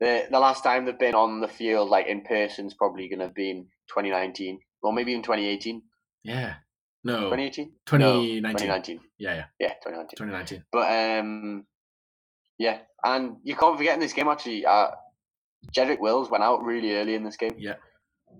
[0.00, 3.30] the the last time they've been on the field, like in person, is probably gonna
[3.30, 5.82] be in 2019, or maybe in 2018.
[6.22, 6.54] Yeah,
[7.04, 7.72] no, 2018.
[7.86, 8.42] 2019.
[8.42, 9.00] 2019.
[9.18, 10.16] Yeah, yeah, Yeah, 2019.
[10.16, 10.64] 2019.
[10.70, 11.66] But um,
[12.58, 14.88] yeah, and you can't forget in this game actually, uh,
[15.74, 17.54] Jedrick Wills went out really early in this game.
[17.56, 17.76] Yeah,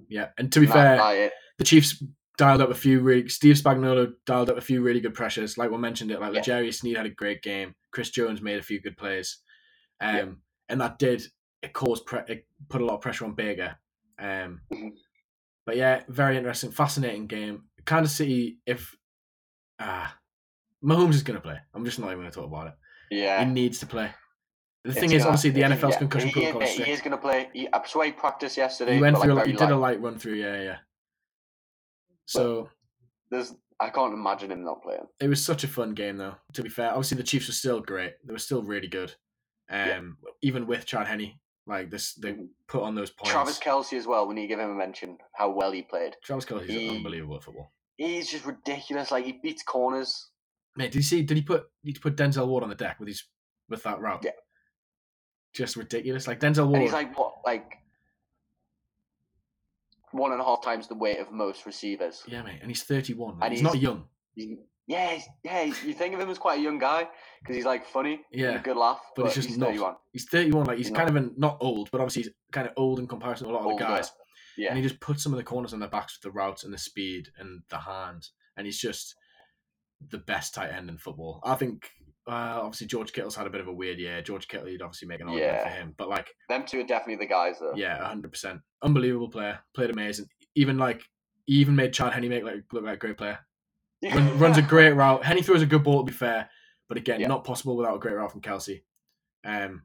[0.09, 0.29] yeah.
[0.39, 2.03] And to be fair, it- the Chiefs
[2.39, 5.59] dialed up a few really Steve Spagnuolo dialed up a few really good pressures.
[5.59, 6.41] Like we mentioned it, like Yeah.
[6.41, 7.75] L'Jarius Sneed had a great game.
[7.93, 9.39] Chris Jones made a few good plays,
[10.01, 10.27] um, Yeah.
[10.71, 11.23] and that did
[11.63, 13.77] it caused pre- it put a lot of pressure on Baker.
[14.19, 14.93] Um, Mhm.
[15.67, 17.65] but yeah, very interesting, fascinating game.
[17.85, 18.97] Kansas City, if
[19.79, 20.17] ah,
[20.83, 21.59] Mahomes is going to play.
[21.75, 22.75] I'm just not even going to talk about it.
[23.11, 23.45] yeah.
[23.45, 24.11] He needs to play.
[24.85, 27.19] The thing is, obviously, the NFL's yeah, concussion he, protocol He, he is going to
[27.19, 27.51] play.
[27.53, 28.95] He, I saw he practiced yesterday.
[28.95, 29.35] He went through.
[29.35, 29.97] like, a- he very did a light.
[29.97, 30.35] light run through.
[30.35, 30.77] Yeah, yeah.
[32.27, 32.69] So
[33.31, 35.07] There's, I can't imagine him not playing.
[35.21, 36.35] it was such a fun game, though.
[36.55, 38.15] To be fair, obviously the Chiefs were still great.
[38.25, 39.15] They were still really good.
[39.71, 40.01] Um, Yeah.
[40.43, 41.35] even with Chad Henne,
[41.67, 42.49] like this, they Mhm.
[42.69, 43.31] put on those points.
[43.31, 44.27] Travis Kelce as well.
[44.27, 46.17] When you give him a mention, how well he played.
[46.25, 47.73] Travis Kelce's he- unbelievable at football.
[47.97, 49.11] He's just ridiculous.
[49.11, 50.31] Like he beats corners.
[50.77, 51.23] Mate, did you see?
[51.23, 51.67] Did he put?
[51.85, 53.23] Did he put Denzel Ward on the deck with his
[53.69, 54.23] with that route?
[54.25, 54.31] Yeah.
[55.53, 56.27] Just ridiculous.
[56.27, 57.79] Like Denzel And he's like what, like
[60.13, 62.23] one and a half times the weight of most receivers.
[62.27, 63.39] yeah, mate, and he's thirty-one.
[63.39, 64.05] Like, And he's, he's- not young.
[64.35, 65.63] He- yeah, he's, yeah.
[65.65, 67.09] he's- You think of him as quite a young guy
[67.41, 69.67] because he's like funny, Yeah, a good laugh, but he's just not.
[69.69, 69.95] 31.
[70.13, 70.67] He's thirty-one.
[70.67, 73.07] Like he's He's kind of an, not old, but obviously he's kind of old in
[73.07, 74.11] comparison to a lot of the guys.
[74.57, 76.65] Yeah, and he just puts some of the corners on their backs with the routes
[76.65, 79.15] and the speed and the hands, and he's just
[80.11, 81.41] the best tight end in football.
[81.45, 81.91] I think.
[82.29, 84.23] Uh, obviously, George Kittle's had a bit of a weird year.
[84.23, 85.63] George Kittle, you'd obviously make an argument Yeah.
[85.65, 87.73] for him, but like, them two are definitely the guys though.
[87.75, 90.27] yeah, hundred percent, unbelievable player, played amazing.
[90.55, 91.03] Even like,
[91.47, 93.39] he even made Chad Henne make like look like a great player.
[94.03, 95.25] Run, runs a great route.
[95.25, 96.49] Henne throws a good ball, to be fair,
[96.89, 97.29] but again, Yeah.
[97.29, 98.83] not possible without a great route from Kelce.
[99.45, 99.83] Um,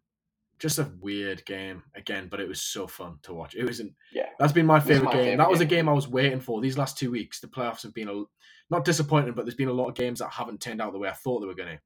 [0.60, 3.56] just a weird game again, but it was so fun to watch.
[3.56, 3.94] It wasn't.
[4.14, 4.30] Yeah.
[4.40, 5.20] That's been my favorite my game.
[5.22, 5.80] favourite that was a game.
[5.86, 6.62] game I was waiting for.
[6.62, 8.24] These last two weeks, the playoffs have been a
[8.70, 11.10] not disappointing, but there's been a lot of games that haven't turned out the way
[11.10, 11.82] I thought they were going to.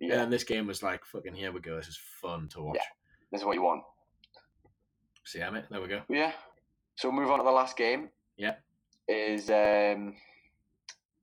[0.00, 0.16] And yeah.
[0.16, 1.76] then this game was like, fucking, here we go.
[1.76, 2.76] This is fun to watch.
[2.76, 2.82] Yeah.
[3.32, 3.82] This is what you want.
[5.24, 6.02] See, so yeah, mate, there we go.
[6.08, 6.32] Yeah.
[6.96, 8.10] So we'll move on to the last game.
[8.36, 8.54] Yeah.
[9.08, 10.14] Is um,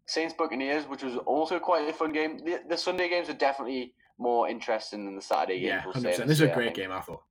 [0.06, 2.40] Saints Buccaneers, which was also quite a fun game.
[2.40, 5.68] The, the Sunday games are definitely more interesting than the Saturday games.
[5.68, 6.28] Yeah, we'll hundred say percent.
[6.28, 6.92] This was a year, I great game.
[6.92, 7.24] I thought.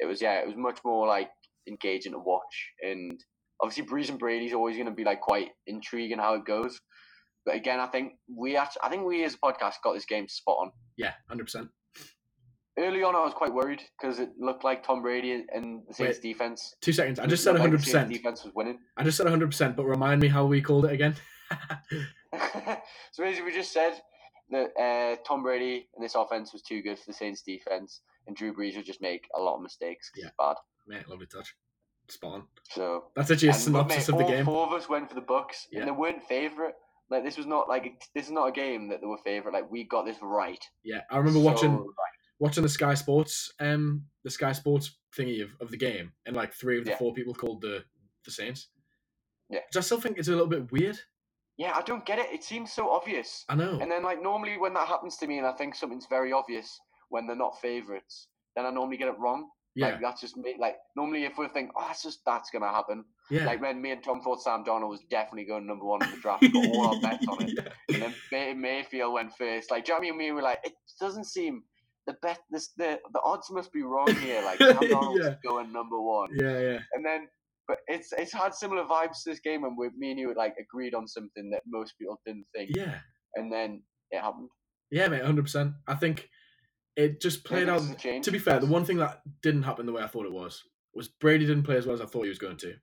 [0.00, 1.30] It was yeah, it was much more like
[1.66, 3.18] engaging to watch, and
[3.60, 6.80] obviously Brees and Brady's always going to be like quite intriguing how it goes.
[7.48, 10.28] But again, I think we actually, I think we as a podcast got this game
[10.28, 10.72] spot on.
[10.98, 11.70] Yeah, hundred percent.
[12.78, 16.18] Early on, I was quite worried because it looked like Tom Brady and the Saints
[16.18, 16.74] defense.
[16.82, 17.18] Two seconds.
[17.18, 18.10] I just said looked like hundred percent.
[18.10, 18.78] Defense was winning.
[18.98, 19.76] I just said hundred percent.
[19.76, 21.14] But remind me how we called it again.
[23.12, 23.94] so basically, we just said
[24.50, 28.36] that uh, Tom Brady and this offense was too good for the Saints defense, and
[28.36, 30.10] Drew Brees would just make a lot of mistakes.
[30.14, 30.28] Yeah.
[30.38, 30.56] bad.
[30.86, 31.54] Mate, lovely touch.
[32.08, 32.42] Spot on.
[32.72, 34.44] So That's actually a synopsis mate, of the game.
[34.44, 35.80] Four of us went for the Bucks, Yeah.
[35.80, 36.74] and they weren't favorite.
[37.10, 39.54] Like this was not like this is not a game that they were favorite.
[39.54, 40.62] Like we got this right.
[40.84, 41.86] Yeah, I remember So watching right.
[42.38, 46.52] watching the Sky Sports um the Sky Sports thingy of, of the game, and like
[46.52, 46.98] three of the Yeah.
[46.98, 47.84] four people called the
[48.24, 48.68] the Saints.
[49.48, 49.60] Yeah.
[49.70, 50.98] Which I still think it's a little bit weird.
[51.56, 52.30] Yeah, I don't get it.
[52.30, 53.44] It seems so obvious.
[53.48, 53.78] I know.
[53.80, 56.78] And then like normally when that happens to me, and I think something's very obvious
[57.08, 59.48] when they're not favorites, then I normally get it wrong.
[59.78, 60.56] Yeah, Like that's just me.
[60.58, 63.04] Like normally if we think, oh, that's just that's gonna happen.
[63.30, 63.44] yeah.
[63.46, 66.16] Like when me and Tom thought Sam Darnold was definitely going number one in the
[66.16, 67.52] draft, we got all our bets on it.
[67.56, 67.94] Yeah.
[67.94, 69.70] And then May- Mayfield went first.
[69.70, 70.28] Like, do you know what I mean?
[70.28, 71.62] We were like, it doesn't seem
[72.06, 72.40] the bet.
[72.50, 74.42] This the the odds must be wrong here.
[74.42, 75.34] Like Sam Darnold's Yeah.
[75.48, 77.28] going number one, yeah, yeah, and then.
[77.68, 80.54] But it's it's had similar vibes to this game, and we, me and you like
[80.58, 82.94] agreed on something that most people didn't think, yeah,
[83.34, 84.48] and then it happened.
[84.90, 85.22] yeah, mate.
[85.22, 85.74] Hundred percent.
[85.86, 86.30] I think
[86.98, 87.78] it just played out.
[87.80, 88.24] this is a change.
[88.26, 90.64] To be fair, the one thing that didn't happen the way I thought it was
[90.94, 92.74] was Brady didn't play as well as I thought he was going to.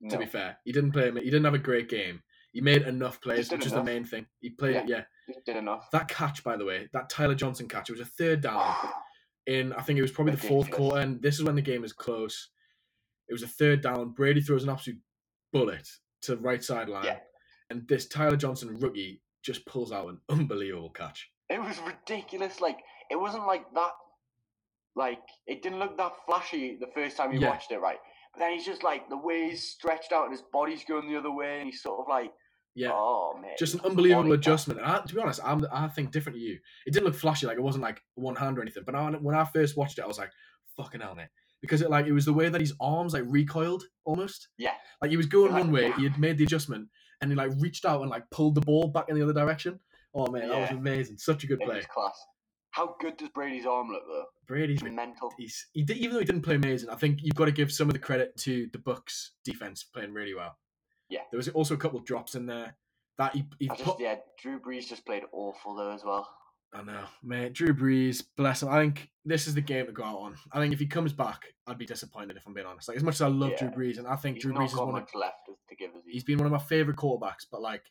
[0.00, 0.10] no.
[0.10, 1.10] To be fair, he didn't play.
[1.10, 2.22] He didn't have a great game.
[2.52, 4.24] He made enough plays, which is the main thing.
[4.40, 4.84] He played Yeah.
[4.86, 5.04] Yeah,
[5.34, 5.90] Just did enough.
[5.92, 7.90] that catch, by the way, that Tyler Johnson catch.
[7.90, 8.74] It was a third down.
[9.46, 11.84] in I think it was probably the fourth quarter, and this is when the game
[11.84, 12.48] is close.
[13.28, 14.10] It was a third down.
[14.10, 15.00] Brady throws an absolute
[15.52, 15.88] bullet
[16.22, 17.18] to right sideline, Yeah.
[17.70, 21.30] and this Tyler Johnson rookie just pulls out an unbelievable catch.
[21.48, 22.60] It was ridiculous.
[22.60, 22.78] Like
[23.10, 23.90] it wasn't like that.
[24.94, 27.50] Like it didn't look that flashy the first time you Yeah.
[27.50, 27.98] watched it, right?
[28.32, 31.18] But then he's just like the way he's stretched out and his body's going the
[31.18, 32.32] other way, and he's sort of like,
[32.74, 34.80] Yeah, oh man, just an unbelievable adjustment.
[34.80, 36.58] And I, to be honest, I'm, I think different to you.
[36.86, 38.84] It didn't look flashy, like it wasn't like one hand or anything.
[38.86, 40.30] But I, when I first watched it, I was like,
[40.76, 41.28] fucking hell, mate.
[41.62, 44.48] Because it like it was the way that his arms like recoiled almost.
[44.58, 44.74] Yeah.
[45.02, 45.96] Like he was going Like, one way, yeah.
[45.96, 46.88] he had made the adjustment,
[47.20, 49.80] and he like reached out and like pulled the ball back in the other direction.
[50.14, 51.16] Oh man, that was amazing.
[51.18, 51.76] Such a good It play.
[51.76, 52.18] was class.
[52.76, 54.26] How good does Brady's arm look though?
[54.46, 55.32] Brady's Mental.
[55.38, 57.72] he's he did, even though he didn't play amazing, I think you've got to give
[57.72, 60.58] some of the credit to the Bucks defense playing really well.
[61.08, 61.22] Yeah.
[61.30, 62.76] There was also a couple of drops in there
[63.16, 64.00] that he, he I just put.
[64.00, 66.28] yeah, Drew Brees just played awful though as well.
[66.74, 67.54] I know, mate.
[67.54, 68.68] Drew Brees, bless him.
[68.68, 70.36] I think this is the game to go out on.
[70.52, 72.88] I think if he comes back, I'd be disappointed if I'm being honest.
[72.88, 74.76] Like as much as I love Drew Brees, and I think He's Drew Brees is
[74.76, 76.02] one of left to give us.
[76.06, 77.84] he's been one of my favorite quarterbacks, but like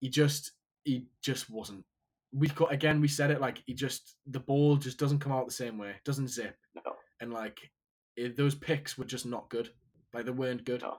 [0.00, 0.52] he just
[0.84, 1.84] he just wasn't.
[2.32, 3.00] We got again.
[3.00, 5.94] We said it like he just the ball just doesn't come out the same way.
[6.04, 6.94] Doesn't zip, No.
[7.20, 7.58] and like
[8.16, 9.70] it, those picks were just not good.
[10.14, 10.82] Like they weren't good.
[10.82, 10.96] No.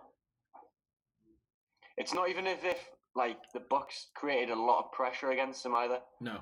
[1.97, 2.77] It's not even as if
[3.15, 5.99] like the Bucks created a lot of pressure against him either.
[6.19, 6.39] No.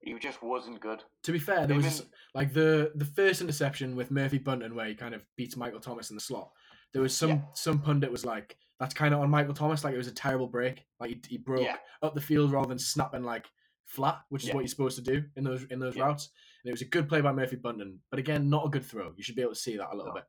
[0.00, 1.02] He just wasn't good.
[1.24, 4.94] To be fair, there was Even- like the the first interception with Murphy-Bunting where he
[4.94, 6.50] kind of beats Michael Thomas in the slot.
[6.92, 7.40] There was some Yeah.
[7.54, 9.84] some pundit was like that's kind of on Michael Thomas.
[9.84, 10.84] Like it was a terrible break.
[11.00, 11.76] Like he, he broke Yeah.
[12.02, 13.46] up the field rather than snapping like
[13.86, 14.54] flat, which is Yeah.
[14.54, 16.04] what you're supposed to do in those in those Yeah.
[16.04, 16.30] routes.
[16.62, 19.12] And it was a good play by Murphy-Bunting, but again, not a good throw.
[19.16, 20.20] You should be able to see that a little No.
[20.20, 20.24] bit.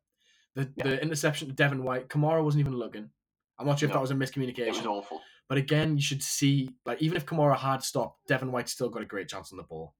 [0.55, 0.83] The Yeah.
[0.95, 3.11] the interception to Devin White, Kamara wasn't even looking.
[3.59, 4.67] I'm not sure if that was a It miscommunication.
[4.77, 5.21] was awful.
[5.49, 9.01] But again, you should see like even if Kamara had stopped, Devin White still got
[9.01, 9.95] a great chance on the ball.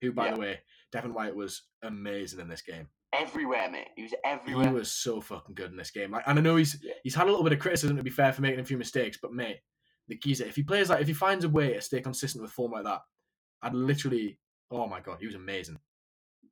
[0.00, 0.60] Who, by the way,
[0.92, 2.88] Devin White was amazing in this game.
[3.12, 3.88] Everywhere, mate.
[3.96, 4.68] He was everywhere.
[4.68, 6.10] He was so fucking good in this game.
[6.10, 6.94] Like, and I know he's Yeah.
[7.02, 9.16] he's had a little bit of criticism to be fair for making a few mistakes,
[9.20, 9.60] but mate,
[10.08, 12.52] the geezer, if he plays like if he finds a way to stay consistent with
[12.52, 13.00] form like that,
[13.62, 14.38] I'd literally,
[14.70, 15.78] oh my god, he was amazing.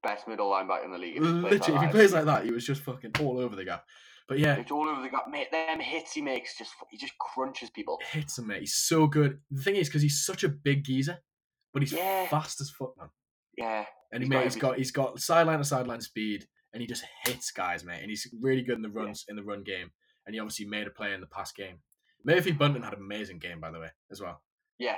[0.03, 1.17] Best middle linebacker in the league.
[1.17, 1.93] If he plays Literally, if like he that.
[1.93, 3.85] plays like that, he was just fucking all over the gap.
[4.29, 5.51] But yeah, It's all over the gap, mate.
[5.53, 7.99] Them hits he makes, just he just crunches people.
[8.11, 8.61] hits him, mate.
[8.61, 9.39] He's so good.
[9.51, 11.19] The thing is, because he's such a big geezer,
[11.73, 12.27] but he's Yeah.
[12.29, 13.11] fast as fuck, man.
[13.57, 16.87] Yeah, And he He's got he's got he's got sideline to sideline speed, and he
[16.87, 18.01] just hits guys, mate.
[18.01, 19.91] And he's really good in the runs in the run game.
[20.27, 21.77] And he obviously made a play in the pass game.
[22.25, 24.43] Murphy-Bunting had an amazing game, by the way, as well.
[24.79, 24.97] yeah.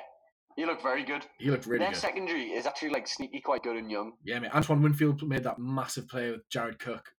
[0.56, 1.22] He looked very good.
[1.38, 2.00] He looked really Their good.
[2.00, 4.12] secondary is actually like sneaky quite good and young.
[4.24, 4.54] Yeah, mate.
[4.54, 7.12] Antoine Winfield made that massive play with Jared Cook.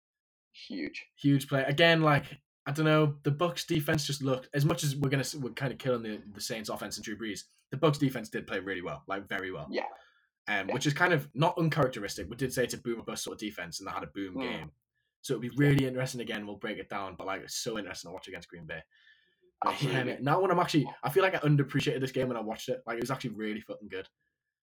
[0.67, 1.05] Huge.
[1.21, 2.01] Huge play again.
[2.01, 2.25] Like
[2.65, 5.71] I don't know, the Bucks defense just looked as much as we're gonna we're kind
[5.71, 7.41] of killing the the Saints offense and Drew Brees.
[7.69, 9.67] The Bucks defense did play really well, like very well.
[9.69, 9.83] Yeah.
[10.47, 10.73] Um, Yeah.
[10.73, 12.27] which is kind of not uncharacteristic.
[12.31, 14.07] We did say it's a boom or bust sort of defense, and they had a
[14.07, 14.41] boom Mm.
[14.41, 14.71] game.
[15.21, 16.47] So it'll be really interesting again.
[16.47, 18.81] We'll break it down, but like it's so interesting to watch against Green Bay.
[19.65, 20.03] Absolutely.
[20.03, 20.93] mate, now when I'm actually, oh.
[21.03, 22.81] I feel like I underappreciated this game when I watched it.
[22.85, 24.07] Like it was actually really fucking good.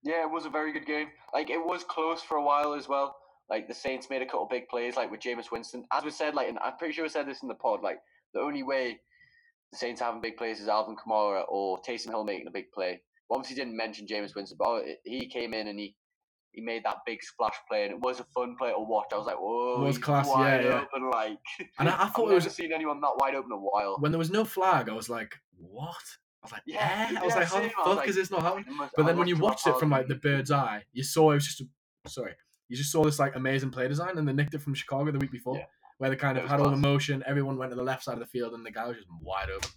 [0.03, 1.09] Yeah, it was a very good game.
[1.33, 3.17] Like it was close for a while as well.
[3.51, 5.85] Like the Saints made a couple big plays, like with Jameis Winston.
[5.93, 7.81] As we said, like and I'm pretty sure we said this in the pod.
[7.83, 7.99] Like
[8.33, 8.99] the only way
[9.73, 13.01] the Saints having big plays is Alvin Kamara or Taysom Hill making a big play.
[13.29, 15.97] We obviously didn't mention Jameis Winston, but oh, he came in and he
[16.55, 19.07] he made that big splash play, and it was a fun play to watch.
[19.13, 20.85] I was like, whoa, was class, yeah, wide yeah.
[20.93, 21.39] open, like.
[21.79, 23.97] And I, I thought it was seen anyone that wide open in a while.
[24.01, 24.89] when there was no flag.
[24.89, 25.97] I was like, what?
[26.43, 27.21] I was like, Yeah, yeah.
[27.21, 27.67] I was yeah, like, how the.
[27.67, 28.67] I fuck like, is this not happening?
[28.97, 31.47] But then when you watched it from like the bird's eye, you saw it was
[31.47, 32.33] just a, sorry,
[32.69, 35.19] you just saw this like amazing play design, and they nicked it from Chicago the
[35.19, 35.65] week before, Yeah.
[35.99, 37.23] where they kind of had all the motion.
[37.27, 39.51] Everyone went to the left side of the field, and the guy was just wide
[39.51, 39.71] open.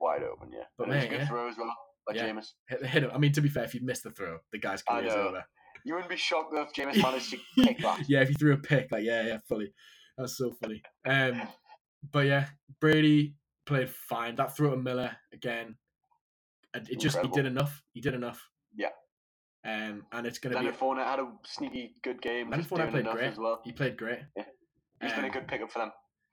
[0.00, 0.64] wide open, yeah.
[0.76, 1.28] But But it was a good yeah.
[1.28, 1.74] throw as well
[2.06, 2.28] by Yeah.
[2.28, 2.52] Jameis.
[2.68, 3.10] Hit, hit him.
[3.12, 5.28] I mean, to be fair, if you missed the throw, the guy's I career's know.
[5.28, 5.44] over.
[5.88, 8.04] You wouldn't be shocked though if Jameis managed to kick that.
[8.08, 9.72] yeah, if you threw a pick, like yeah, yeah, fully.
[10.16, 10.82] That's so funny.
[11.06, 11.42] Um,
[12.12, 12.46] but yeah,
[12.80, 13.34] Brady
[13.66, 14.36] played fine.
[14.36, 15.76] That throw to Miller again.
[16.74, 17.82] and It just he did enough.
[17.92, 18.48] He did enough.
[18.76, 18.88] Yeah.
[19.64, 20.78] Um, and it's gonna Leonard be.
[20.78, 22.50] Fournette had a sneaky good game.
[22.50, 23.24] Leonard Fournette played great.
[23.32, 23.60] as well.
[23.64, 24.20] He played great.
[24.36, 24.44] Yeah.
[25.02, 25.92] He's been a Um, good pickup for them.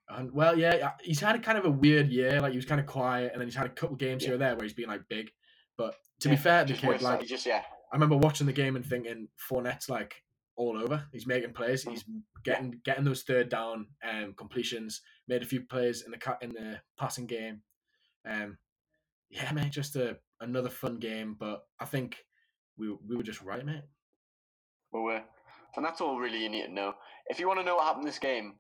[0.10, 2.40] And well, yeah, he's had a kind of a weird year.
[2.42, 4.28] Like he was kind of quiet, and then he's had a couple games Yeah.
[4.28, 5.32] here or there where he's been like big.
[5.78, 8.54] But to be Yeah, fair, the kid, like He just yeah, I remember watching the
[8.54, 10.16] game and thinking Fournette's like
[10.58, 11.04] all over.
[11.12, 11.84] He's making plays.
[11.84, 12.04] He's
[12.44, 15.02] getting getting those third down um, completions.
[15.28, 17.62] Made a few plays in the cut in the passing game.
[18.28, 18.58] Um,
[19.30, 21.36] yeah, mate, just a another fun game.
[21.40, 22.18] But I think
[22.78, 23.84] we we were just right, mate.
[24.92, 25.24] well, we're,
[25.76, 26.94] and that's all really you need to know.
[27.28, 28.56] If you want to know what happened this game,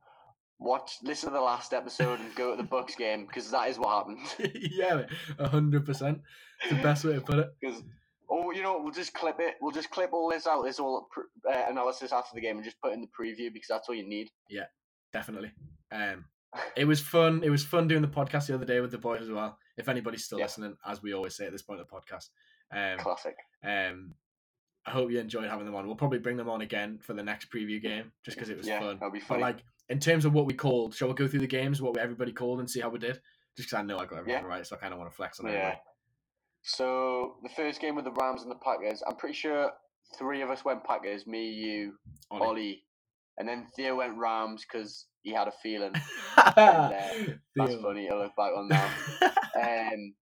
[0.59, 3.77] watch, listen to the last episode and go to the Bucks game because that is
[3.77, 4.51] what happened.
[4.71, 5.03] yeah,
[5.39, 6.21] a hundred percent.
[6.69, 7.55] The best way to put it.
[7.61, 7.83] Because,
[8.29, 9.55] oh, you know, we'll just clip it.
[9.61, 11.07] We'll just clip all this out, this all
[11.49, 14.07] uh, analysis after the game, and just put in the preview because that's all you
[14.07, 14.29] need.
[14.49, 14.65] Yeah,
[15.13, 15.51] definitely.
[15.91, 16.25] Um,
[16.75, 17.43] it was fun.
[17.43, 19.57] It was fun doing the podcast the other day with the boys as well.
[19.77, 20.45] If anybody's still Yeah.
[20.45, 22.29] listening, as we always say at this point of the podcast,
[22.71, 23.35] um, Classic.
[23.63, 24.13] um,
[24.85, 25.87] I hope you enjoyed having them on.
[25.87, 28.67] We'll probably bring them on again for the next preview game, just because it was
[28.67, 28.95] yeah, fun.
[28.95, 31.47] that'll be But like in terms of what we called, shall we go through the
[31.47, 33.19] games, what everybody called, and see how we did?
[33.57, 34.47] Just because I know I got everything Yeah.
[34.49, 35.51] right, so I kind of want to flex on yeah.
[35.53, 35.79] everybody.
[36.65, 39.71] So the first game with the Rams and the Packers, I'm pretty sure
[40.17, 41.27] three of us went Packers.
[41.27, 41.93] Me, you,
[42.31, 42.47] Ollie.
[42.47, 42.83] Ollie,
[43.37, 45.93] And then Theo went Rams because he had a feeling.
[46.57, 48.91] And, uh, That's funny to look back on that.
[49.55, 50.13] Um,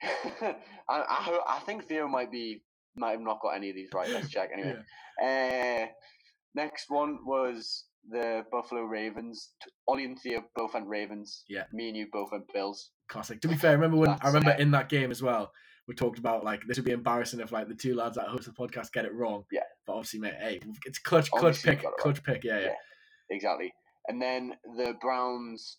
[0.04, 0.54] I,
[0.88, 2.62] I I think Theo might be
[2.94, 4.08] might have not got any of these right.
[4.08, 4.76] Let's check anyway.
[5.20, 5.86] Uh,
[6.54, 9.50] next one was the Buffalo Ravens.
[9.88, 11.44] Ollie and Theo both went Ravens.
[11.48, 11.64] Yeah.
[11.72, 12.90] Me and you both went Bills.
[13.08, 13.40] Classic.
[13.40, 14.60] To be fair, I remember when I remember it.
[14.60, 15.52] in that game as well.
[15.88, 18.46] We talked about like this would be embarrassing if like the two lads that host
[18.46, 19.44] the podcast get it wrong.
[19.52, 19.60] Yeah.
[19.86, 21.98] But obviously, mate, hey, it's clutch, clutch Obviously pick, got it right.
[21.98, 22.44] clutch pick.
[22.44, 22.64] Yeah, yeah.
[22.64, 22.72] Yeah.
[23.30, 23.72] Exactly.
[24.08, 25.78] And then the Browns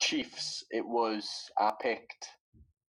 [0.00, 0.64] Chiefs.
[0.70, 1.28] It was
[1.58, 2.26] I picked.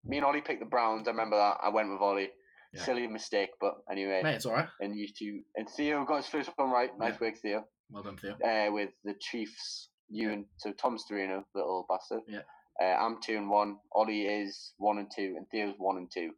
[0.06, 1.08] Me and Ollie picked the Browns.
[1.08, 1.58] I remember that.
[1.62, 2.30] I went with Ollie.
[2.74, 2.84] Yeah.
[2.84, 4.22] Silly mistake, but anyway.
[4.24, 4.68] Mate, it's all right.
[4.80, 6.90] And you two and Theo got his first one right.
[6.98, 7.66] Nice work, Theo.
[7.92, 8.34] Well done, Theo.
[8.44, 9.90] uh, with the Chiefs.
[10.14, 12.22] You and so and oh, little bastard.
[12.28, 12.42] Yeah.
[12.82, 13.78] Uh, I'm two and one.
[13.94, 16.32] Ollie is one and two, and Theo's one and two.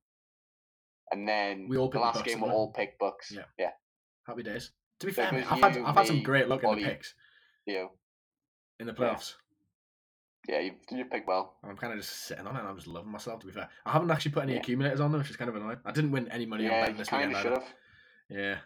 [1.11, 3.31] And then We all the last Bucks, game we all picked Bucks.
[3.31, 3.43] Yeah.
[3.57, 3.69] yeah.
[4.27, 4.71] Happy days.
[4.99, 7.13] To be So fair, goes I've had I've had some great luck in the picks
[7.65, 7.91] Theo.
[8.79, 9.33] in the playoffs.
[10.47, 11.55] Yeah, you you picked well.
[11.63, 12.59] I'm kind of just sitting on it.
[12.59, 13.39] and I'm just loving myself.
[13.41, 14.59] To be fair, I haven't actually put any Yeah.
[14.59, 15.77] accumulators on them, which is kind of annoying.
[15.85, 17.45] I didn't win any money on yeah, betting you this kind weekend.
[17.47, 17.73] of should have.
[18.29, 18.57] Yeah.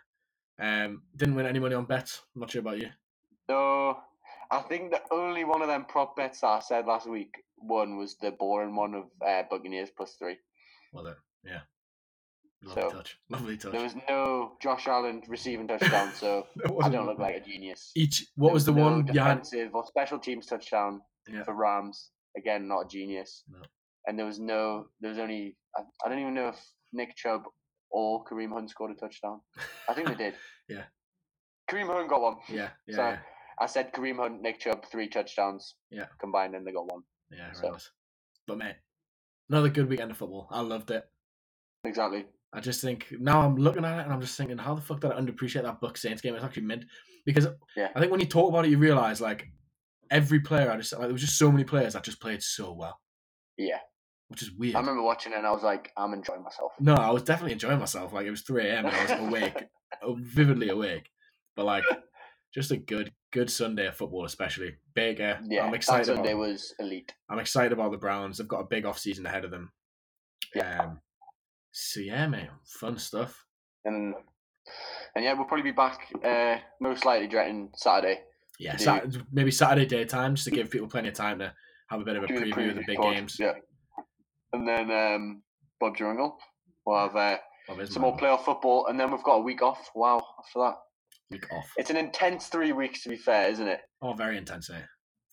[0.59, 2.21] Um, didn't win any money on bets.
[2.35, 2.89] I'm not sure about you.
[3.49, 3.97] No,
[4.51, 7.97] I think the only one of them prop bets that I said last week one
[7.97, 10.37] was the boring one of uh, Buccaneers plus three.
[10.93, 11.15] Well done.
[11.43, 11.59] Yeah.
[12.63, 13.17] Lovely So, touch.
[13.29, 13.71] Lovely touch.
[13.71, 16.47] There was no Josh Allen receiving touchdown, so
[16.81, 17.91] I don't look like a genius.
[17.95, 18.25] Each.
[18.35, 21.01] What There was the no one defensive or special teams touchdown
[21.31, 21.43] Yeah.
[21.43, 22.09] for Rams?
[22.35, 23.43] Again, not a genius.
[23.49, 23.59] No.
[24.07, 24.87] And there was no.
[25.01, 25.55] There was only.
[25.75, 26.59] I, I don't even know if
[26.93, 27.43] Nick Chubb
[27.89, 29.41] or Kareem Hunt scored a touchdown.
[29.89, 30.33] I think they did.
[30.69, 30.83] Yeah.
[31.71, 32.35] Kareem Hunt got one.
[32.49, 32.69] Yeah.
[32.87, 32.95] Yeah.
[32.95, 33.17] So- yeah.
[33.59, 35.75] I said Kareem Hunt, Nick Chubb, three touchdowns.
[35.89, 36.05] Yeah.
[36.19, 37.01] Combined, and they got one.
[37.31, 37.51] Yeah.
[37.53, 37.91] so- horrendous.
[38.47, 38.75] But mate,
[39.49, 40.47] another good weekend of football.
[40.51, 41.03] I loved it.
[41.83, 42.25] Exactly.
[42.53, 45.01] I just think now I'm looking at it and I'm just thinking, how the fuck
[45.01, 46.33] did I underappreciate that Bucks Saints game?
[46.35, 46.85] It's actually mint
[47.25, 47.89] because Yeah.
[47.95, 49.47] I think when you talk about it, you realize like
[50.11, 50.71] every player.
[50.71, 52.99] I just like there was just so many players that just played so well,
[53.57, 53.79] Yeah.
[54.29, 54.75] Which is weird.
[54.75, 56.73] I remember watching it and I was like, I'm enjoying myself.
[56.79, 58.13] No, I was definitely enjoying myself.
[58.13, 58.85] Like it was 3 a.m.
[58.85, 59.63] and I was awake,
[60.01, 61.09] uh, vividly awake.
[61.55, 61.83] But like,
[62.53, 65.39] just a good, good Sunday of football, especially bigger.
[65.47, 65.63] Yeah.
[65.63, 66.07] I'm that excited.
[66.07, 67.13] Sunday About, was elite.
[67.29, 68.37] I'm excited about the Browns.
[68.37, 69.71] They've got a big off season ahead of them.
[70.55, 70.83] Yeah.
[70.83, 71.01] Um,
[71.71, 73.45] so yeah, man, fun stuff.
[73.85, 74.15] And
[75.15, 78.21] and yeah, we'll probably be back uh, most likely directing Saturday.
[78.59, 79.01] Yeah,
[79.31, 81.53] maybe Saturday daytime just to give people plenty of time to
[81.89, 83.37] have a bit of a the preview of the big pod, games.
[83.39, 83.53] Yeah.
[84.53, 85.43] And then um,
[85.79, 86.37] Bob Jungle.
[86.85, 87.37] We'll have uh,
[87.85, 89.89] some more playoff football, and then we've got a week off.
[89.93, 90.75] Wow, after that,
[91.29, 91.69] week off.
[91.75, 93.81] it's an intense three weeks to be fair, isn't it?
[94.01, 94.79] Oh, very intense, eh?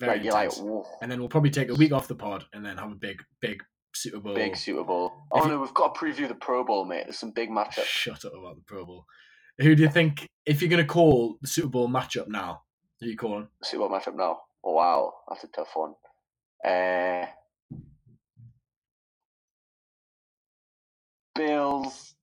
[0.01, 0.87] Very like you're like, intense.
[1.01, 3.23] and then we'll probably take a week off the pod and then have a big,
[3.41, 3.63] big
[3.95, 4.35] Super Bowl.
[4.35, 5.13] big Super Bowl.
[5.31, 7.05] Oh you- no, we've got to preview the Pro Bowl, mate.
[7.05, 7.85] There's some big matchups.
[7.85, 9.07] Shut up about the Pro Bowl.
[9.61, 12.63] Who do you think, if you're going to call the Super Bowl matchup now,
[12.99, 13.47] who are you calling?
[13.63, 14.41] See what matchup now.
[14.65, 15.95] Oh wow, that's a tough one.
[16.67, 17.27] Uh,
[21.35, 22.15] Bills,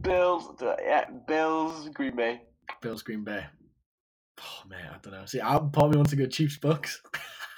[0.00, 2.42] Bills, yeah, Bills, Green Bay.
[2.80, 3.44] Bills, Green Bay.
[4.40, 5.24] Oh, man, I don't know.
[5.26, 7.00] See, I part of me wants to go Chiefs, Bucks.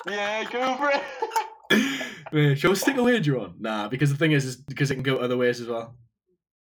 [0.07, 1.03] Yeah, go for it.
[2.33, 3.55] Man, shall we stick a wager on?
[3.59, 5.97] Nah, because the thing is, is because it can go other ways as well.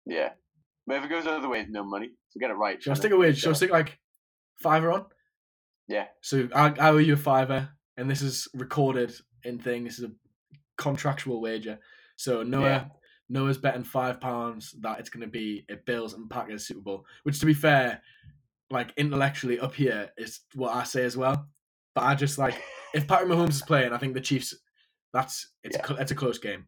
[0.06, 0.30] yeah,
[0.88, 2.12] but if it goes other ways, no money.
[2.30, 2.82] So get it right.
[2.82, 3.38] Shall I stick a wager?
[3.38, 4.00] Shall I stick like
[4.64, 5.06] fiver on?
[5.88, 6.06] Yeah.
[6.22, 9.14] So I, I owe you a fiver, and this is recorded
[9.44, 9.84] in thing.
[9.84, 10.12] This is a
[10.78, 11.80] contractual wager.
[12.16, 12.86] So Noah, Yeah.
[13.30, 17.06] Noah's betting five pounds that it's going to be a Bills and Packers Super Bowl.
[17.24, 18.02] Which, to be fair,
[18.70, 21.48] like intellectually up here is what I say as well.
[21.94, 22.56] But I just like
[22.94, 24.54] if Patrick Mahomes is playing, I think the Chiefs.
[25.14, 25.96] That's it's Yeah.
[26.00, 26.66] it's a close game.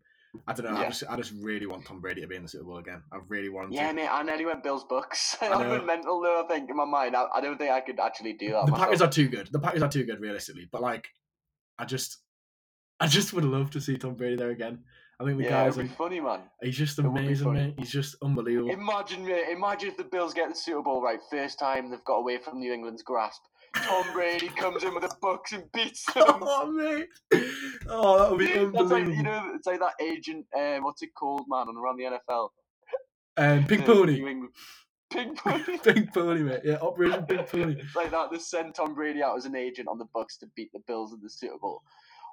[0.47, 0.77] I don't know.
[0.79, 3.01] I just I just really want Tom Brady to be in the Super Bowl again.
[3.11, 3.93] I really want Yeah, to.
[3.93, 5.35] mate, I nearly went Bills Bucks.
[5.41, 5.81] I know.
[5.83, 6.43] mental though.
[6.43, 8.65] I think in my mind, I, I don't think I could actually do that.
[8.65, 8.79] the myself.
[8.89, 9.49] Packers are too good.
[9.51, 10.67] The Packers are too good, realistically.
[10.71, 11.07] But like,
[11.79, 12.17] I just,
[12.99, 14.83] I just would love to see Tom Brady there again.
[15.19, 16.41] I think the yeah, guy's like, funny, man.
[16.61, 17.73] he's just amazing, mate.
[17.79, 18.69] He's just unbelievable.
[18.69, 22.17] Imagine, mate, imagine if the Bills get the Super Bowl right first time they've got
[22.17, 23.41] away from New England's grasp.
[23.75, 26.23] Tom Brady comes in with the Bucks and beats them.
[26.27, 27.07] oh mate,
[27.89, 28.85] oh that would be unbelievable.
[28.85, 30.45] like you know, it's like that agent.
[30.55, 31.67] Um, what's it called, man?
[31.67, 32.49] On around the NFL.
[33.37, 34.23] um, Pig The Pony,
[35.09, 35.77] Pig Pony.
[35.83, 36.61] Pig Pony, mate.
[36.63, 37.75] Yeah, Operation Pig Pony.
[37.79, 38.29] It's like that.
[38.31, 41.13] They send Tom Brady out as an agent on the Bucks to beat the Bills
[41.13, 41.81] in the Super Bowl.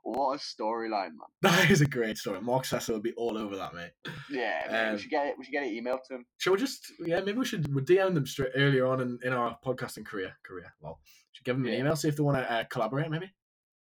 [0.06, 1.28] What a storyline, man!
[1.42, 2.40] That is a great story.
[2.40, 3.92] Marc Sessler would be all over that, mate.
[4.30, 5.34] Yeah, man, Um, we should get it.
[5.38, 6.26] We should get it emailed to him.
[6.38, 9.32] Shall we just, yeah, maybe we should we'll DM them straight earlier on in, in
[9.32, 10.32] our podcasting career.
[10.44, 11.00] Career, well,
[11.32, 13.32] should give them an email, see if they want to uh, collaborate, maybe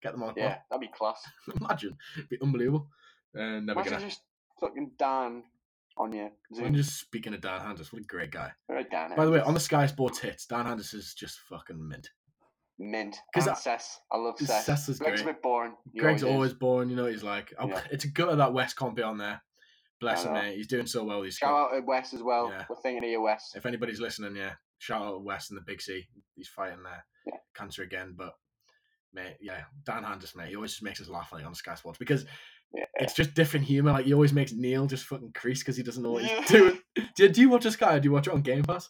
[0.02, 0.30] get them on.
[0.30, 0.38] pod.
[0.38, 1.22] Yeah, that'd be class.
[1.60, 2.88] Imagine, it'd be unbelievable.
[3.38, 4.06] Uh, never Imagine gonna.
[4.06, 4.22] just
[4.62, 5.44] fucking Dan
[5.98, 6.68] on your Zoom.
[6.68, 7.92] I'm just speaking of Dan Hanzus.
[7.92, 8.52] What a great guy.
[8.70, 9.12] Right, Dan.
[9.16, 12.10] By the way, on the Sky Sports hits, Dan Hanzus is just fucking mint.
[12.92, 13.16] Mint.
[13.34, 14.00] 'Cause And I- Cess.
[14.12, 14.66] I love Cess.
[14.66, 15.32] Cess is Greg's great.
[15.32, 15.76] a bit boring.
[15.94, 16.28] He Greg's is.
[16.30, 16.90] always born.
[16.90, 17.54] You know he's like.
[17.58, 17.84] Oh, Yeah.
[17.92, 19.42] It's a gutter that West can't be on there.
[20.00, 20.58] Bless him, mate.
[20.58, 21.22] He's doing so well.
[21.22, 22.50] He's Shout out to West as well.
[22.50, 22.66] Yeah.
[22.70, 23.56] We're thinking of you, West.
[23.56, 26.06] if anybody's listening, yeah, shout out to West and the Big C.
[26.36, 27.38] He's fighting there, Yeah.
[27.56, 28.14] cancer again.
[28.18, 28.34] But
[29.14, 32.00] mate, yeah, Dan Hanzus, mate, he always just makes us laugh like on Sky Sports
[32.00, 32.26] because
[32.74, 32.84] Yeah.
[32.96, 33.94] it's just different humor.
[33.94, 36.82] Like he always makes Neil just fucking crease because he doesn't know what he's doing.
[37.16, 37.96] Do, do you watch a Sky?
[37.96, 38.90] Or do you watch it on Game Pass?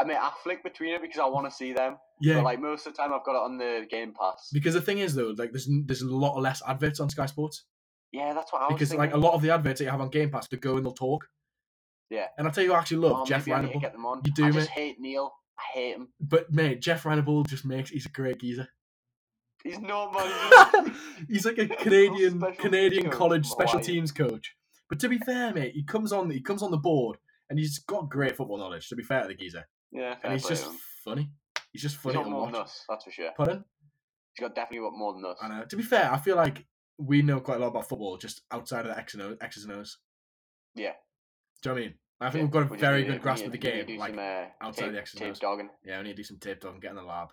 [0.00, 1.96] I mean, I flick between it because I want to see them.
[2.20, 4.48] Yeah, But like most of the time, I've got it on the Game Pass.
[4.52, 7.64] because the thing is though, like there's there's a lot less adverts on Sky Sports
[8.12, 8.76] Yeah, that's what I was thinking.
[8.76, 8.98] because thinking.
[9.00, 10.84] like a lot of the adverts that you have on Game Pass, they go and
[10.86, 11.28] they'll talk.
[12.08, 12.26] Yeah.
[12.38, 13.80] And I'll tell you, I actually love Oh, Jeff I Reinebold.
[13.80, 14.22] get them on.
[14.24, 14.68] You do, I mate.
[14.68, 15.32] hate Neil.
[15.58, 16.08] I hate him.
[16.20, 18.68] But mate, Jeff Reinebold just makes he's a great geezer.
[19.64, 20.94] He's not man.
[21.28, 24.54] he's like a Canadian Canadian college special teams coach.
[24.88, 27.18] But to be fair, mate, he comes on he comes on the board
[27.50, 28.88] and he's got great football knowledge.
[28.88, 30.78] To be fair to the geezer, yeah, and he's just him.
[31.04, 31.30] funny.
[31.72, 32.52] He's just He's funny got to more watch.
[32.52, 33.30] than us, that's for sure.
[33.36, 33.64] Pardon?
[34.34, 35.36] He's got definitely got more than us.
[35.42, 35.64] I know.
[35.64, 36.64] To be fair, I feel like
[36.98, 39.64] we know quite a lot about football just outside of the X and O, X's
[39.64, 39.98] and O's.
[40.74, 40.92] Yeah.
[41.62, 41.94] Do you know what I mean?
[42.18, 43.80] I think Yeah, we've got a we very good grasp of the need- we need
[43.80, 43.98] to game.
[43.98, 45.38] Like, some, uh, outside tape, the X's and tape O's.
[45.38, 45.70] dogging.
[45.84, 47.28] yeah, we need to do some tape and get in the lab.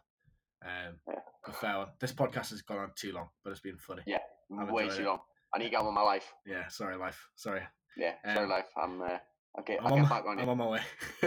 [0.65, 1.53] Um, Yeah.
[1.53, 1.87] fair one.
[1.99, 4.03] This podcast has gone on too long, but it's been funny.
[4.05, 4.19] Yeah.
[4.49, 5.05] Way too it.
[5.05, 5.19] long.
[5.53, 6.33] I need to get on with my life.
[6.45, 7.29] Yeah, sorry, life.
[7.35, 7.61] Sorry.
[7.95, 8.65] Yeah, Um, sorry, life.
[8.75, 9.01] I'm.
[9.01, 9.17] Uh,
[9.57, 9.63] I'll.
[9.79, 10.81] I'm on, back on I'm on my way.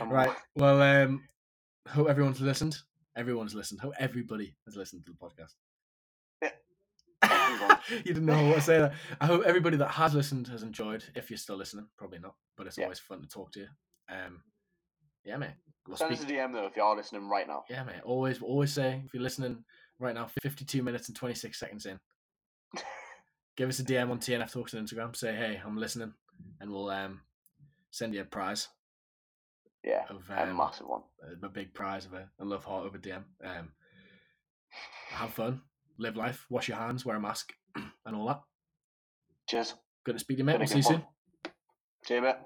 [0.00, 0.28] Right.
[0.28, 1.24] my- Well, um,
[1.88, 2.76] hope everyone's listened.
[3.16, 3.80] Everyone's listened.
[3.80, 5.54] Hope everybody has listened to the podcast.
[7.90, 8.92] You didn't know what to say there.
[9.20, 11.04] I hope everybody that has listened has enjoyed.
[11.14, 12.84] If you're still listening, probably not, but it's Yeah.
[12.84, 13.66] always fun to talk to you.
[14.08, 14.42] Um,
[15.24, 15.50] yeah, mate.
[15.86, 16.26] We'll Send speak.
[16.26, 17.64] us a DM though if you are listening right now.
[17.68, 18.00] Yeah, mate.
[18.04, 19.64] Always, always say if you're listening
[19.98, 21.98] right now, 52 minutes and 26 seconds in,
[23.56, 25.14] give us a DM on TNF Talks on Instagram.
[25.16, 26.12] Say, hey, I'm listening,
[26.60, 27.20] and we'll um
[27.92, 28.68] send you a prize
[29.84, 31.02] Yeah, of a um, massive one.
[31.42, 33.22] a big prize of a, a love heart over DM.
[33.44, 33.72] Um,
[35.10, 35.60] have fun,
[35.98, 38.40] live life, wash your hands, wear a mask, and all that.
[39.48, 39.74] Cheers.
[40.04, 40.58] Good to speak to you, mate.
[40.58, 41.04] We'll see you soon.
[42.04, 42.36] See you, mate.